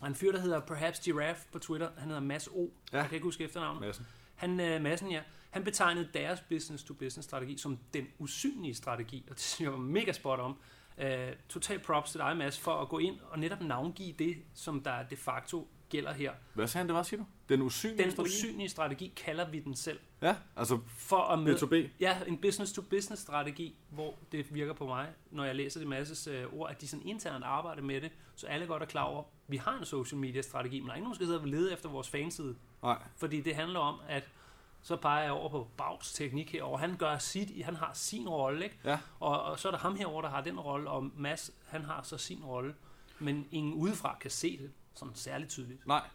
Og 0.00 0.08
en 0.08 0.14
fyr, 0.14 0.32
der 0.32 0.40
hedder 0.40 0.60
Perhaps 0.60 1.00
Giraffe 1.00 1.42
på 1.52 1.58
Twitter, 1.58 1.90
han 1.98 2.08
hedder 2.08 2.22
Mads 2.22 2.46
O. 2.46 2.68
Ja. 2.92 2.98
Jeg 2.98 3.08
kan 3.08 3.14
ikke 3.14 3.24
huske 3.24 3.44
efternavnet. 3.44 3.80
Madsen. 3.80 4.06
Han, 4.42 4.50
uh, 4.50 4.82
Madsen, 4.82 5.10
ja. 5.10 5.22
Han 5.50 5.64
betegnede 5.64 6.08
deres 6.14 6.40
business-to-business-strategi 6.40 7.58
som 7.58 7.78
den 7.94 8.06
usynlige 8.18 8.74
strategi, 8.74 9.24
og 9.30 9.34
det 9.34 9.42
synes 9.42 9.60
jeg 9.60 9.72
var 9.72 9.78
mega 9.78 10.12
spot 10.12 10.40
om. 10.40 10.58
Uh, 10.98 11.04
total 11.48 11.78
props 11.78 12.10
til 12.10 12.20
dig, 12.20 12.36
Mads, 12.36 12.58
for 12.58 12.72
at 12.72 12.88
gå 12.88 12.98
ind 12.98 13.20
og 13.30 13.38
netop 13.38 13.60
navngive 13.60 14.12
det, 14.12 14.36
som 14.54 14.82
der 14.82 15.02
de 15.02 15.16
facto 15.16 15.68
gælder 15.92 16.12
her. 16.12 16.32
Hvad 16.54 16.66
sagde 16.66 16.82
han, 16.82 16.88
det 16.88 16.94
var, 16.94 17.02
siger 17.02 17.20
du? 17.20 17.26
Den 17.48 17.62
usynlige 17.62 18.02
den 18.02 18.12
strategi? 18.12 18.34
Usynlige 18.36 18.68
strategi 18.68 19.12
kalder 19.16 19.50
vi 19.50 19.58
den 19.58 19.74
selv. 19.74 20.00
Ja, 20.22 20.36
altså 20.56 20.78
for 20.86 21.16
at 21.16 21.38
med, 21.38 21.54
B2B? 21.54 21.90
Ja, 22.00 22.18
en 22.26 22.38
business-to-business-strategi, 22.38 23.76
hvor 23.90 24.14
det 24.32 24.54
virker 24.54 24.72
på 24.72 24.86
mig, 24.86 25.08
når 25.30 25.44
jeg 25.44 25.54
læser 25.54 25.80
det 25.80 25.88
masses 25.88 26.28
uh, 26.28 26.60
ord, 26.60 26.70
at 26.70 26.80
de 26.80 26.88
sådan 26.88 27.06
internt 27.06 27.44
arbejder 27.44 27.82
med 27.82 28.00
det, 28.00 28.10
så 28.34 28.46
alle 28.46 28.66
godt 28.66 28.82
er 28.82 28.86
klar 28.86 29.02
over, 29.02 29.24
vi 29.48 29.56
har 29.56 29.78
en 29.78 29.84
social 29.84 30.18
media-strategi, 30.18 30.80
men 30.80 30.86
der 30.86 30.92
er 30.92 30.96
ikke 30.96 31.04
nogen, 31.04 31.12
der 31.12 31.16
skal 31.16 31.26
sidde 31.26 31.40
og 31.40 31.46
lede 31.46 31.72
efter 31.72 31.88
vores 31.88 32.08
fanside. 32.08 32.56
Nej. 32.82 32.98
Fordi 33.16 33.40
det 33.40 33.54
handler 33.54 33.80
om, 33.80 34.00
at 34.08 34.28
så 34.82 34.96
peger 34.96 35.22
jeg 35.22 35.32
over 35.32 35.48
på 35.48 35.68
Bags 35.76 36.12
teknik 36.12 36.52
herover. 36.52 36.78
Han 36.78 36.96
gør 36.96 37.18
sit, 37.18 37.64
han 37.64 37.76
har 37.76 37.90
sin 37.94 38.28
rolle, 38.28 38.64
ikke? 38.64 38.78
Ja. 38.84 38.98
Og, 39.20 39.42
og, 39.42 39.58
så 39.58 39.68
er 39.68 39.72
der 39.72 39.78
ham 39.78 39.96
herover 39.96 40.22
der 40.22 40.28
har 40.28 40.40
den 40.40 40.60
rolle, 40.60 40.90
og 40.90 41.10
Mads, 41.16 41.50
han 41.66 41.84
har 41.84 42.02
så 42.02 42.18
sin 42.18 42.44
rolle. 42.44 42.74
Men 43.18 43.48
ingen 43.50 43.74
udefra 43.74 44.16
kan 44.20 44.30
se 44.30 44.58
det 44.58 44.70
sådan 44.94 45.14
særligt 45.14 45.50
tydeligt. 45.50 45.86
Nej. 45.86 46.08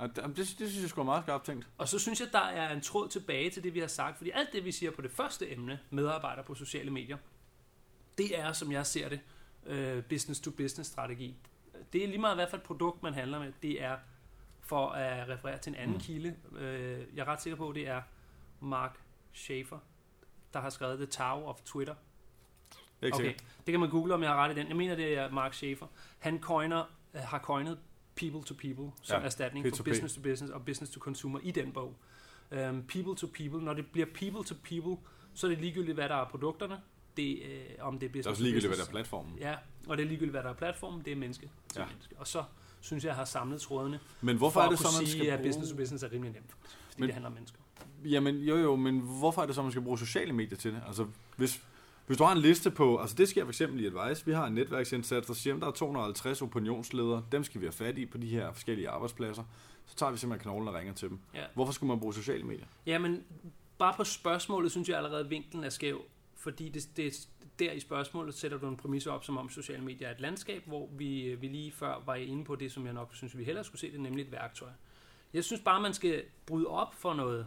Det, 0.00 0.36
det, 0.36 0.46
synes 0.46 0.80
jeg 0.80 0.88
sgu 0.88 1.00
er 1.00 1.04
meget 1.04 1.24
skarpt 1.24 1.44
tænkt. 1.44 1.68
Og 1.78 1.88
så 1.88 1.98
synes 1.98 2.20
jeg, 2.20 2.28
der 2.32 2.38
er 2.38 2.72
en 2.72 2.80
tråd 2.80 3.08
tilbage 3.08 3.50
til 3.50 3.62
det, 3.62 3.74
vi 3.74 3.80
har 3.80 3.86
sagt. 3.86 4.16
Fordi 4.16 4.30
alt 4.30 4.52
det, 4.52 4.64
vi 4.64 4.72
siger 4.72 4.90
på 4.90 5.02
det 5.02 5.10
første 5.10 5.52
emne, 5.52 5.80
medarbejder 5.90 6.42
på 6.42 6.54
sociale 6.54 6.90
medier, 6.90 7.16
det 8.18 8.38
er, 8.38 8.52
som 8.52 8.72
jeg 8.72 8.86
ser 8.86 9.08
det, 9.08 9.20
uh, 9.66 10.04
business-to-business-strategi. 10.04 11.36
Det 11.92 12.04
er 12.04 12.08
lige 12.08 12.18
meget, 12.18 12.36
hvad 12.36 12.46
for 12.50 12.56
et 12.56 12.62
produkt, 12.62 13.02
man 13.02 13.14
handler 13.14 13.38
med. 13.38 13.52
Det 13.62 13.82
er 13.82 13.96
for 14.60 14.88
at 14.88 15.28
referere 15.28 15.58
til 15.58 15.70
en 15.70 15.76
anden 15.76 15.96
mm. 15.96 16.00
kilde. 16.00 16.36
Øh, 16.56 17.16
jeg 17.16 17.22
er 17.22 17.28
ret 17.28 17.42
sikker 17.42 17.56
på, 17.56 17.72
det 17.72 17.88
er 17.88 18.02
Mark 18.60 19.00
Schaefer, 19.32 19.78
der 20.52 20.60
har 20.60 20.70
skrevet 20.70 20.98
The 20.98 21.06
Tower 21.06 21.48
of 21.48 21.60
Twitter. 21.64 21.94
Det 23.00 23.14
okay, 23.14 23.34
det 23.66 23.72
kan 23.72 23.80
man 23.80 23.90
google, 23.90 24.14
om 24.14 24.22
jeg 24.22 24.30
har 24.30 24.36
ret 24.36 24.56
i 24.56 24.60
den. 24.60 24.68
Jeg 24.68 24.76
mener, 24.76 24.94
det 24.94 25.18
er 25.18 25.30
Mark 25.30 25.54
Schaefer. 25.54 25.86
Han 26.18 26.40
coiner, 26.40 26.84
øh, 27.14 27.20
har 27.20 27.38
coinet 27.38 27.78
people 28.20 28.42
to 28.42 28.54
people 28.54 28.92
som 29.02 29.20
ja, 29.20 29.26
erstatning 29.26 29.66
P2P. 29.66 29.76
for 29.76 29.84
business 29.84 30.14
to 30.14 30.20
business 30.20 30.52
og 30.52 30.64
business 30.64 30.92
to 30.92 31.00
consumer 31.00 31.38
i 31.42 31.50
den 31.50 31.72
bog. 31.72 31.94
Um, 32.50 32.82
people 32.82 33.16
to 33.16 33.26
people, 33.26 33.64
når 33.64 33.74
det 33.74 33.86
bliver 33.86 34.06
people 34.14 34.44
to 34.44 34.54
people, 34.64 34.96
så 35.34 35.46
er 35.46 35.50
det 35.50 35.58
ligegyldigt, 35.60 35.94
hvad 35.94 36.08
der 36.08 36.14
er 36.14 36.24
produkterne, 36.24 36.80
det, 37.16 37.42
øh, 37.42 37.60
om 37.80 37.98
det 37.98 38.06
er 38.06 38.10
business 38.10 38.24
Det 38.24 38.26
er 38.26 38.30
også 38.30 38.42
ligegyldigt, 38.42 38.68
hvad 38.68 38.76
der 38.76 38.84
er 38.84 38.90
platformen. 38.90 39.38
Ja, 39.38 39.54
og 39.86 39.96
det 39.96 40.04
er 40.04 40.08
ligegyldigt, 40.08 40.32
hvad 40.32 40.42
der 40.42 40.50
er 40.50 40.54
platformen, 40.54 41.04
det 41.04 41.12
er 41.12 41.16
menneske 41.16 41.50
til 41.68 41.80
ja. 41.80 41.86
menneske. 41.86 42.14
Og 42.18 42.26
så 42.26 42.44
synes 42.80 43.04
jeg 43.04 43.14
har 43.14 43.24
samlet 43.24 43.60
trådene. 43.60 44.00
Men 44.20 44.36
hvorfor 44.36 44.60
er 44.60 44.68
det 44.68 44.78
så, 44.78 44.88
man 44.98 45.06
sige, 45.06 45.20
skal 45.20 45.30
at 45.30 45.38
bruge... 45.38 45.48
business 45.48 45.70
to 45.70 45.76
business 45.76 46.04
er 46.04 46.12
rimelig 46.12 46.32
nemt, 46.32 46.50
fordi 46.50 47.00
men, 47.00 47.06
det 47.06 47.14
handler 47.14 47.28
om 47.28 47.34
mennesker. 47.34 47.58
Jamen, 48.04 48.36
jo 48.36 48.56
jo, 48.56 48.76
men 48.76 49.00
hvorfor 49.00 49.42
er 49.42 49.46
det 49.46 49.54
så, 49.54 49.62
man 49.62 49.70
skal 49.70 49.82
bruge 49.82 49.98
sociale 49.98 50.32
medier 50.32 50.58
til 50.58 50.72
det? 50.72 50.82
Altså, 50.86 51.06
hvis, 51.36 51.62
Hvis 52.08 52.18
du 52.18 52.24
har 52.24 52.32
en 52.32 52.38
liste 52.38 52.70
på, 52.70 52.98
altså 52.98 53.16
det 53.16 53.28
sker 53.28 53.44
for 53.44 53.50
eksempel 53.50 53.80
i 53.80 53.86
Advice, 53.86 54.26
vi 54.26 54.32
har 54.32 54.46
en 54.46 54.54
netværksindsats, 54.54 55.26
der 55.26 55.34
siger, 55.34 55.54
at 55.54 55.60
der 55.60 55.66
er 55.66 55.72
250 55.72 56.42
opinionsledere, 56.42 57.24
dem 57.32 57.44
skal 57.44 57.60
vi 57.60 57.66
have 57.66 57.72
fat 57.72 57.98
i 57.98 58.06
på 58.06 58.18
de 58.18 58.26
her 58.26 58.52
forskellige 58.52 58.88
arbejdspladser. 58.88 59.42
Så 59.86 59.96
tager 59.96 60.12
vi 60.12 60.18
simpelthen 60.18 60.42
knoglen 60.42 60.68
og 60.68 60.74
ringer 60.74 60.94
til 60.94 61.08
dem. 61.08 61.18
Ja. 61.34 61.44
Hvorfor 61.54 61.72
skulle 61.72 61.88
man 61.88 62.00
bruge 62.00 62.14
sociale 62.14 62.44
medier? 62.44 62.66
Jamen, 62.86 63.24
bare 63.78 63.94
på 63.96 64.04
spørgsmålet 64.04 64.70
synes 64.70 64.88
jeg 64.88 64.96
allerede, 64.96 65.28
vinklen 65.28 65.64
er 65.64 65.68
skæv. 65.68 66.00
Fordi 66.34 66.68
det, 66.68 66.88
det, 66.96 67.28
der 67.58 67.72
i 67.72 67.80
spørgsmålet 67.80 68.34
sætter 68.34 68.58
du 68.58 68.68
en 68.68 68.76
præmis 68.76 69.06
op, 69.06 69.24
som 69.24 69.38
om 69.38 69.48
sociale 69.48 69.84
medier 69.84 70.08
er 70.08 70.12
et 70.12 70.20
landskab, 70.20 70.62
hvor 70.66 70.88
vi, 70.92 71.36
vi 71.40 71.48
lige 71.48 71.72
før 71.72 72.02
var 72.06 72.14
inde 72.14 72.44
på 72.44 72.56
det, 72.56 72.72
som 72.72 72.86
jeg 72.86 72.94
nok 72.94 73.10
synes, 73.14 73.38
vi 73.38 73.44
hellere 73.44 73.64
skulle 73.64 73.80
se 73.80 73.92
det, 73.92 74.00
nemlig 74.00 74.22
et 74.24 74.32
værktøj. 74.32 74.68
Jeg 75.32 75.44
synes 75.44 75.62
bare, 75.62 75.80
man 75.80 75.94
skal 75.94 76.22
bryde 76.46 76.66
op 76.66 76.94
for 76.94 77.14
noget, 77.14 77.46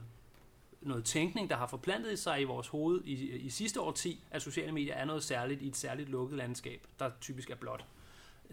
noget 0.81 1.05
tænkning, 1.05 1.49
der 1.49 1.55
har 1.55 1.67
forplantet 1.67 2.19
sig 2.19 2.41
i 2.41 2.43
vores 2.43 2.67
hoved 2.67 3.01
i, 3.03 3.37
i 3.37 3.49
sidste 3.49 3.81
årti, 3.81 4.23
at 4.31 4.41
sociale 4.41 4.71
medier 4.71 4.93
er 4.93 5.05
noget 5.05 5.23
særligt 5.23 5.61
i 5.61 5.67
et 5.67 5.77
særligt 5.77 6.09
lukket 6.09 6.37
landskab, 6.37 6.87
der 6.99 7.09
typisk 7.21 7.49
er 7.49 7.55
blot. 7.55 7.85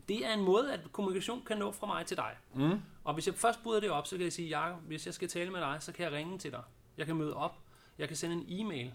Det 0.08 0.26
er 0.26 0.34
en 0.34 0.44
måde, 0.44 0.72
at 0.72 0.80
kommunikation 0.92 1.42
kan 1.46 1.58
nå 1.58 1.72
fra 1.72 1.86
mig 1.86 2.06
til 2.06 2.16
dig. 2.16 2.36
Mm. 2.54 2.80
Og 3.04 3.14
hvis 3.14 3.26
jeg 3.26 3.34
først 3.34 3.62
bryder 3.62 3.80
det 3.80 3.90
op, 3.90 4.06
så 4.06 4.16
kan 4.16 4.24
jeg 4.24 4.32
sige, 4.32 4.58
Jacob, 4.58 4.80
hvis 4.86 5.06
jeg 5.06 5.14
skal 5.14 5.28
tale 5.28 5.50
med 5.50 5.60
dig, 5.60 5.76
så 5.80 5.92
kan 5.92 6.04
jeg 6.04 6.12
ringe 6.12 6.38
til 6.38 6.52
dig. 6.52 6.62
Jeg 6.96 7.06
kan 7.06 7.16
møde 7.16 7.34
op. 7.36 7.58
Jeg 7.98 8.08
kan 8.08 8.16
sende 8.16 8.36
en 8.36 8.44
e-mail. 8.48 8.92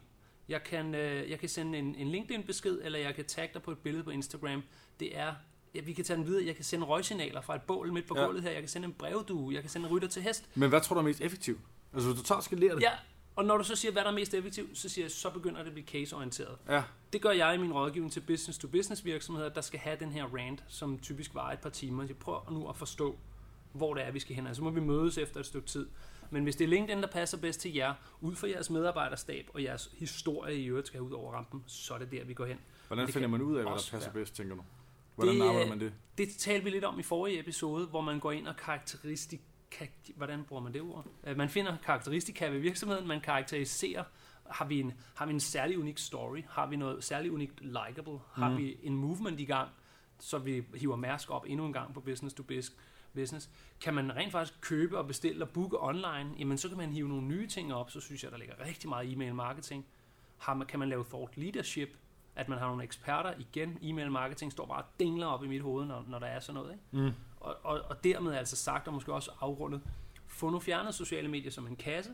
Jeg 0.47 0.63
kan, 0.63 0.95
øh, 0.95 1.29
jeg 1.29 1.39
kan 1.39 1.49
sende 1.49 1.79
en, 1.79 1.95
en 1.95 2.07
LinkedIn-besked, 2.07 2.79
eller 2.83 2.99
jeg 2.99 3.15
kan 3.15 3.25
tagge 3.25 3.53
dig 3.53 3.61
på 3.61 3.71
et 3.71 3.77
billede 3.77 4.03
på 4.03 4.09
Instagram. 4.09 4.63
Det 4.99 5.17
er 5.17 5.33
ja, 5.75 5.81
vi 5.81 5.93
kan 5.93 6.05
tage 6.05 6.17
den 6.17 6.25
videre. 6.25 6.45
Jeg 6.45 6.55
kan 6.55 6.65
sende 6.65 6.85
røgsignaler 6.85 7.41
fra 7.41 7.55
et 7.55 7.61
bål 7.61 7.93
midt 7.93 8.07
på 8.07 8.17
ja. 8.17 8.25
gulvet 8.25 8.43
her. 8.43 8.51
Jeg 8.51 8.61
kan 8.61 8.69
sende 8.69 8.87
en 8.87 8.93
brevdue. 8.93 9.53
Jeg 9.53 9.61
kan 9.61 9.69
sende 9.69 9.87
en 9.87 9.93
rytter 9.93 10.07
til 10.07 10.21
hest. 10.21 10.49
Men 10.55 10.69
hvad 10.69 10.81
tror 10.81 10.93
du 10.93 10.99
er 10.99 11.03
mest 11.03 11.21
effektivt? 11.21 11.59
Altså, 11.93 12.09
hvis 12.09 12.21
du 12.21 12.25
tager 12.25 12.37
og 12.37 12.43
skalerer 12.43 12.75
det? 12.75 12.81
Ja, 12.81 12.91
og 13.35 13.45
når 13.45 13.57
du 13.57 13.63
så 13.63 13.75
siger, 13.75 13.91
hvad 13.91 14.03
der 14.03 14.09
er 14.09 14.13
mest 14.13 14.33
effektivt, 14.33 14.77
så 14.77 14.89
siger 14.89 15.05
jeg, 15.05 15.11
så 15.11 15.29
begynder 15.29 15.59
det 15.59 15.67
at 15.67 15.73
blive 15.73 15.87
caseorienteret. 15.87 16.57
Ja. 16.69 16.83
Det 17.13 17.21
gør 17.21 17.31
jeg 17.31 17.55
i 17.55 17.57
min 17.57 17.73
rådgivning 17.73 18.11
til 18.11 18.19
business-to-business 18.19 19.05
virksomheder, 19.05 19.49
der 19.49 19.61
skal 19.61 19.79
have 19.79 19.97
den 19.99 20.11
her 20.11 20.25
rant, 20.25 20.63
som 20.67 20.99
typisk 20.99 21.35
var 21.35 21.51
et 21.51 21.59
par 21.59 21.69
timer. 21.69 22.03
Jeg 22.03 22.17
prøver 22.17 22.51
nu 22.51 22.69
at 22.69 22.75
forstå, 22.75 23.17
hvor 23.71 23.93
det 23.93 24.05
er, 24.05 24.11
vi 24.11 24.19
skal 24.19 24.35
hen. 24.35 24.43
Så 24.43 24.47
altså, 24.47 24.63
må 24.63 24.69
vi 24.69 24.79
mødes 24.79 25.17
efter 25.17 25.39
et 25.39 25.45
stykke 25.45 25.67
tid. 25.67 25.87
Men 26.29 26.43
hvis 26.43 26.55
det 26.55 26.65
er 26.65 26.69
LinkedIn, 26.69 27.01
der 27.01 27.07
passer 27.07 27.37
bedst 27.37 27.59
til 27.59 27.73
jer, 27.73 27.93
ud 28.21 28.35
for 28.35 28.47
jeres 28.47 28.69
medarbejderstab 28.69 29.49
og 29.53 29.63
jeres 29.63 29.89
historie 29.93 30.57
i 30.57 30.65
øvrigt 30.65 30.87
skal 30.87 31.01
ud 31.01 31.11
over 31.11 31.33
rampen, 31.33 31.63
så 31.67 31.93
er 31.93 31.97
det 31.97 32.11
der, 32.11 32.23
vi 32.23 32.33
går 32.33 32.45
hen. 32.45 32.57
Hvordan 32.87 33.07
finder 33.07 33.27
man 33.27 33.41
ud 33.41 33.55
af, 33.55 33.63
hvad 33.63 33.71
der 33.71 33.77
passer 33.77 33.99
være. 33.99 34.13
bedst, 34.13 34.35
tænker 34.35 34.55
du? 34.55 34.61
Hvordan 35.15 35.35
det, 35.35 35.41
arbejder 35.41 35.69
man 35.69 35.79
det? 35.79 35.93
Det 36.17 36.29
talte 36.37 36.63
vi 36.63 36.69
lidt 36.69 36.83
om 36.83 36.99
i 36.99 37.03
forrige 37.03 37.39
episode, 37.39 37.85
hvor 37.85 38.01
man 38.01 38.19
går 38.19 38.31
ind 38.31 38.47
og 38.47 38.55
karakteristik, 38.55 39.41
hvordan 40.15 40.43
bruger 40.43 40.61
man 40.61 40.73
det 40.73 40.81
ord? 40.81 41.05
Øh, 41.23 41.37
man 41.37 41.49
finder 41.49 41.77
karakteristika 41.85 42.47
ved 42.47 42.59
virksomheden, 42.59 43.07
man 43.07 43.21
karakteriserer, 43.21 44.03
har 44.49 44.65
vi 44.65 44.79
en, 44.79 44.93
har 45.15 45.25
vi 45.25 45.33
en 45.33 45.39
særlig 45.39 45.79
unik 45.79 45.97
story? 45.97 46.43
Har 46.49 46.67
vi 46.67 46.75
noget 46.75 47.03
særlig 47.03 47.31
unikt 47.31 47.61
likable? 47.61 48.19
Har 48.33 48.49
mm. 48.49 48.57
vi 48.57 48.77
en 48.83 48.95
movement 48.95 49.39
i 49.39 49.45
gang, 49.45 49.69
så 50.19 50.37
vi 50.37 50.63
hiver 50.75 50.95
Mærsk 50.95 51.29
op 51.29 51.45
endnu 51.47 51.65
en 51.65 51.73
gang 51.73 51.93
på 51.93 51.99
business 51.99 52.35
to 52.35 52.43
business? 53.13 53.49
Kan 53.81 53.93
man 53.93 54.15
rent 54.15 54.31
faktisk 54.31 54.61
købe 54.61 54.97
og 54.97 55.07
bestille 55.07 55.43
og 55.43 55.49
booke 55.49 55.83
online? 55.83 56.31
Jamen, 56.39 56.57
så 56.57 56.67
kan 56.67 56.77
man 56.77 56.93
hive 56.93 57.07
nogle 57.07 57.27
nye 57.27 57.47
ting 57.47 57.73
op, 57.73 57.91
så 57.91 57.99
synes 57.99 58.23
jeg, 58.23 58.31
der 58.31 58.37
ligger 58.37 58.65
rigtig 58.65 58.89
meget 58.89 59.11
e-mail 59.11 59.35
marketing. 59.35 59.85
Har 60.37 60.53
man, 60.53 60.67
kan 60.67 60.79
man 60.79 60.89
lave 60.89 61.05
thought 61.09 61.37
leadership? 61.37 61.97
at 62.35 62.49
man 62.49 62.57
har 62.59 62.67
nogle 62.67 62.83
eksperter, 62.83 63.33
igen, 63.39 63.77
e-mail 63.81 64.11
marketing 64.11 64.51
står 64.51 64.65
bare 64.65 64.83
dingler 64.99 65.27
op 65.27 65.43
i 65.43 65.47
mit 65.47 65.61
hoved, 65.61 65.85
når, 65.85 66.05
når 66.07 66.19
der 66.19 66.27
er 66.27 66.39
sådan 66.39 66.61
noget. 66.61 66.71
Ikke? 66.71 67.05
Mm. 67.05 67.13
Og, 67.43 67.55
og, 67.63 67.81
og 67.89 68.03
dermed 68.03 68.33
altså 68.33 68.55
sagt, 68.55 68.87
og 68.87 68.93
måske 68.93 69.13
også 69.13 69.31
afrundet, 69.39 69.81
få 70.27 70.49
nu 70.49 70.59
fjernet 70.59 70.95
sociale 70.95 71.27
medier 71.27 71.51
som 71.51 71.67
en 71.67 71.75
kasse, 71.75 72.11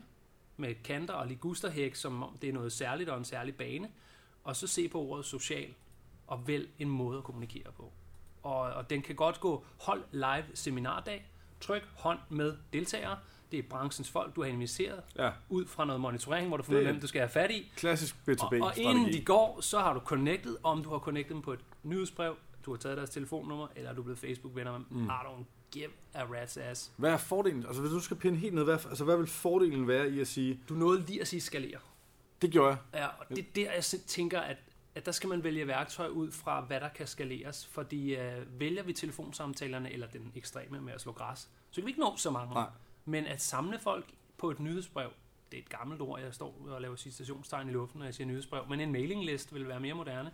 med 0.56 0.74
kanter 0.84 1.14
og 1.14 1.26
ligusterhæk, 1.26 1.94
som 1.94 2.22
om 2.22 2.38
det 2.42 2.48
er 2.48 2.52
noget 2.52 2.72
særligt 2.72 3.10
og 3.10 3.18
en 3.18 3.24
særlig 3.24 3.54
bane, 3.54 3.88
og 4.44 4.56
så 4.56 4.66
se 4.66 4.88
på 4.88 5.00
ordet 5.00 5.24
social, 5.24 5.74
og 6.26 6.48
vælg 6.48 6.68
en 6.78 6.88
måde 6.88 7.18
at 7.18 7.24
kommunikere 7.24 7.72
på. 7.76 7.92
Og, 8.42 8.60
og 8.60 8.90
den 8.90 9.02
kan 9.02 9.14
godt 9.14 9.40
gå, 9.40 9.64
hold 9.80 10.02
live 10.12 10.44
seminardag, 10.54 11.30
tryk 11.60 11.88
hånd 11.96 12.18
med 12.28 12.56
deltagere, 12.72 13.18
det 13.52 13.58
er 13.58 13.62
branchens 13.62 14.10
folk, 14.10 14.36
du 14.36 14.42
har 14.42 14.48
inviteret, 14.48 15.02
ja. 15.18 15.30
ud 15.48 15.66
fra 15.66 15.84
noget 15.84 16.00
monitorering, 16.00 16.48
hvor 16.48 16.56
du 16.56 16.62
får 16.62 16.72
hvem 16.72 17.00
du 17.00 17.06
skal 17.06 17.20
have 17.20 17.28
fat 17.28 17.50
i. 17.50 17.72
Klassisk 17.76 18.16
B2B 18.28 18.54
Og, 18.54 18.60
og 18.60 18.78
inden 18.78 19.12
de 19.12 19.24
går, 19.24 19.60
så 19.60 19.78
har 19.78 19.94
du 19.94 20.00
connected, 20.00 20.56
om 20.62 20.82
du 20.82 20.90
har 20.90 20.98
connected 20.98 21.34
dem 21.34 21.42
på 21.42 21.52
et 21.52 21.60
nyhedsbrev, 21.82 22.36
du 22.66 22.70
har 22.70 22.78
taget 22.78 22.96
deres 22.96 23.10
telefonnummer, 23.10 23.68
eller 23.76 23.92
du 23.92 24.00
er 24.00 24.04
blevet 24.04 24.18
Facebook-venner 24.18 24.72
med 24.72 24.86
mm. 24.90 25.04
I 25.04 25.08
don't 25.08 25.44
give 25.70 25.90
a 26.14 26.24
rat's 26.24 26.60
ass. 26.60 26.92
Hvad 26.96 27.12
er 27.12 27.16
fordelen? 27.16 27.66
Altså 27.66 27.80
hvis 27.80 27.92
du 27.92 28.00
skal 28.00 28.16
pinde 28.16 28.38
helt 28.38 28.54
ned, 28.54 28.64
hvad, 28.64 28.74
altså, 28.74 29.04
hvad 29.04 29.16
vil 29.16 29.26
fordelen 29.26 29.88
være 29.88 30.10
i 30.10 30.20
at 30.20 30.28
sige... 30.28 30.60
Du 30.68 30.74
nåede 30.74 31.00
lige 31.00 31.20
at 31.20 31.28
sige 31.28 31.40
skalere. 31.40 31.80
Det 32.42 32.50
gjorde 32.50 32.68
jeg. 32.68 32.78
Ja, 32.94 33.06
og 33.06 33.28
det 33.28 33.38
er 33.38 33.42
der, 33.54 33.72
jeg 33.72 33.84
tænker, 33.84 34.40
at, 34.40 34.56
at 34.94 35.06
der 35.06 35.12
skal 35.12 35.28
man 35.28 35.44
vælge 35.44 35.66
værktøj 35.66 36.08
ud 36.08 36.30
fra, 36.30 36.60
hvad 36.60 36.80
der 36.80 36.88
kan 36.88 37.06
skaleres. 37.06 37.66
Fordi 37.66 38.16
uh, 38.16 38.60
vælger 38.60 38.82
vi 38.82 38.92
telefonsamtalerne, 38.92 39.92
eller 39.92 40.06
den 40.06 40.32
ekstreme 40.34 40.80
med 40.80 40.92
at 40.92 41.00
slå 41.00 41.12
græs, 41.12 41.38
så 41.70 41.74
kan 41.74 41.84
vi 41.84 41.90
ikke 41.90 42.00
nå 42.00 42.14
så 42.16 42.30
mange. 42.30 42.54
Nej. 42.54 42.68
Men 43.04 43.26
at 43.26 43.42
samle 43.42 43.78
folk 43.78 44.04
på 44.38 44.50
et 44.50 44.60
nyhedsbrev, 44.60 45.10
det 45.50 45.58
er 45.58 45.62
et 45.62 45.68
gammelt 45.68 46.00
ord, 46.00 46.20
jeg 46.20 46.34
står 46.34 46.66
og 46.68 46.80
laver 46.80 46.96
citationstegn 46.96 47.68
i 47.68 47.72
luften, 47.72 47.98
når 47.98 48.06
jeg 48.06 48.14
siger 48.14 48.26
nyhedsbrev, 48.26 48.68
men 48.68 48.80
en 48.80 48.92
mailinglist 48.92 49.54
vil 49.54 49.68
være 49.68 49.80
mere 49.80 49.94
moderne. 49.94 50.30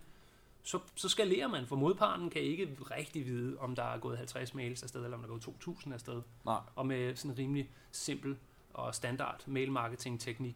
Så, 0.67 0.79
så 0.95 1.09
skalerer 1.09 1.47
man, 1.47 1.67
for 1.67 1.75
modparten 1.75 2.29
kan 2.29 2.41
ikke 2.41 2.77
rigtig 2.91 3.25
vide, 3.25 3.57
om 3.59 3.75
der 3.75 3.83
er 3.83 3.97
gået 3.97 4.17
50 4.17 4.53
mails 4.53 4.83
afsted, 4.83 5.03
eller 5.03 5.17
om 5.17 5.23
der 5.23 5.29
er 5.29 5.39
gået 5.63 5.77
2.000 5.79 5.93
afsted. 5.93 6.21
Nej. 6.45 6.59
Og 6.75 6.87
med 6.87 7.15
sådan 7.15 7.31
en 7.31 7.37
rimelig 7.37 7.71
simpel 7.91 8.37
og 8.73 8.95
standard 8.95 9.43
mail 9.47 9.71
marketing 9.71 10.19
teknik 10.19 10.55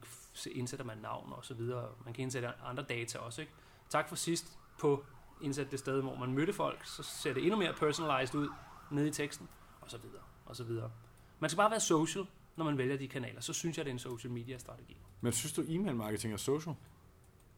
indsætter 0.52 0.86
man 0.86 0.98
navn 0.98 1.34
og 1.34 1.46
så 1.46 1.54
videre. 1.54 1.90
Man 2.06 2.14
kan 2.14 2.22
indsætte 2.22 2.48
andre 2.64 2.84
data 2.84 3.20
også. 3.20 3.42
Ikke? 3.42 3.54
Tak 3.90 4.10
for 4.10 4.16
sidst 4.16 4.58
på 4.80 5.06
indsætte 5.42 5.72
det 5.72 5.80
sted, 5.80 6.02
hvor 6.02 6.16
man 6.16 6.34
mødte 6.34 6.54
folk, 6.54 6.86
så 6.86 7.04
ser 7.04 7.34
det 7.34 7.44
endnu 7.44 7.58
mere 7.58 7.74
personalized 7.74 8.36
ud 8.36 8.50
nede 8.92 9.08
i 9.08 9.12
teksten, 9.12 9.48
og 9.82 9.92
så 9.92 9.98
videre, 9.98 10.24
og 10.46 10.56
så 10.56 10.64
videre. 10.64 10.92
Man 11.40 11.50
skal 11.50 11.58
bare 11.58 11.72
være 11.72 11.80
social, 11.80 12.26
når 12.56 12.66
man 12.66 12.78
vælger 12.78 12.98
de 12.98 13.08
kanaler. 13.08 13.42
Så 13.42 13.54
synes 13.54 13.78
jeg, 13.78 13.86
det 13.86 13.92
er 13.92 13.94
en 13.94 14.00
social 14.00 14.32
media 14.32 14.58
strategi. 14.58 14.98
Men 15.22 15.34
synes 15.34 15.54
du, 15.54 15.64
e-mail 15.68 15.96
marketing 15.96 16.34
er 16.34 16.38
social? 16.38 16.76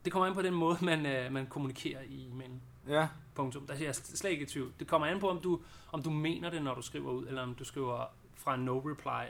Det 0.05 0.11
kommer 0.13 0.27
an 0.27 0.33
på 0.33 0.41
den 0.41 0.53
måde, 0.53 0.77
man, 0.85 1.05
øh, 1.05 1.31
man 1.31 1.47
kommunikerer 1.47 2.01
i 2.01 2.27
e-mailen. 2.27 2.61
Ja. 2.87 3.07
Punktum. 3.35 3.67
Der 3.67 3.73
er 3.73 3.77
jeg 3.83 3.95
slet 3.95 4.31
ikke 4.31 4.43
i 4.43 4.47
tvivl. 4.47 4.73
Det 4.79 4.87
kommer 4.87 5.07
an 5.07 5.19
på, 5.19 5.29
om 5.29 5.39
du, 5.39 5.61
om 5.91 6.03
du 6.03 6.09
mener 6.09 6.49
det, 6.49 6.61
når 6.61 6.75
du 6.75 6.81
skriver 6.81 7.11
ud, 7.11 7.27
eller 7.27 7.41
om 7.41 7.55
du 7.55 7.63
skriver 7.63 8.05
fra 8.35 8.55
en 8.55 8.69
no-reply 8.69 9.25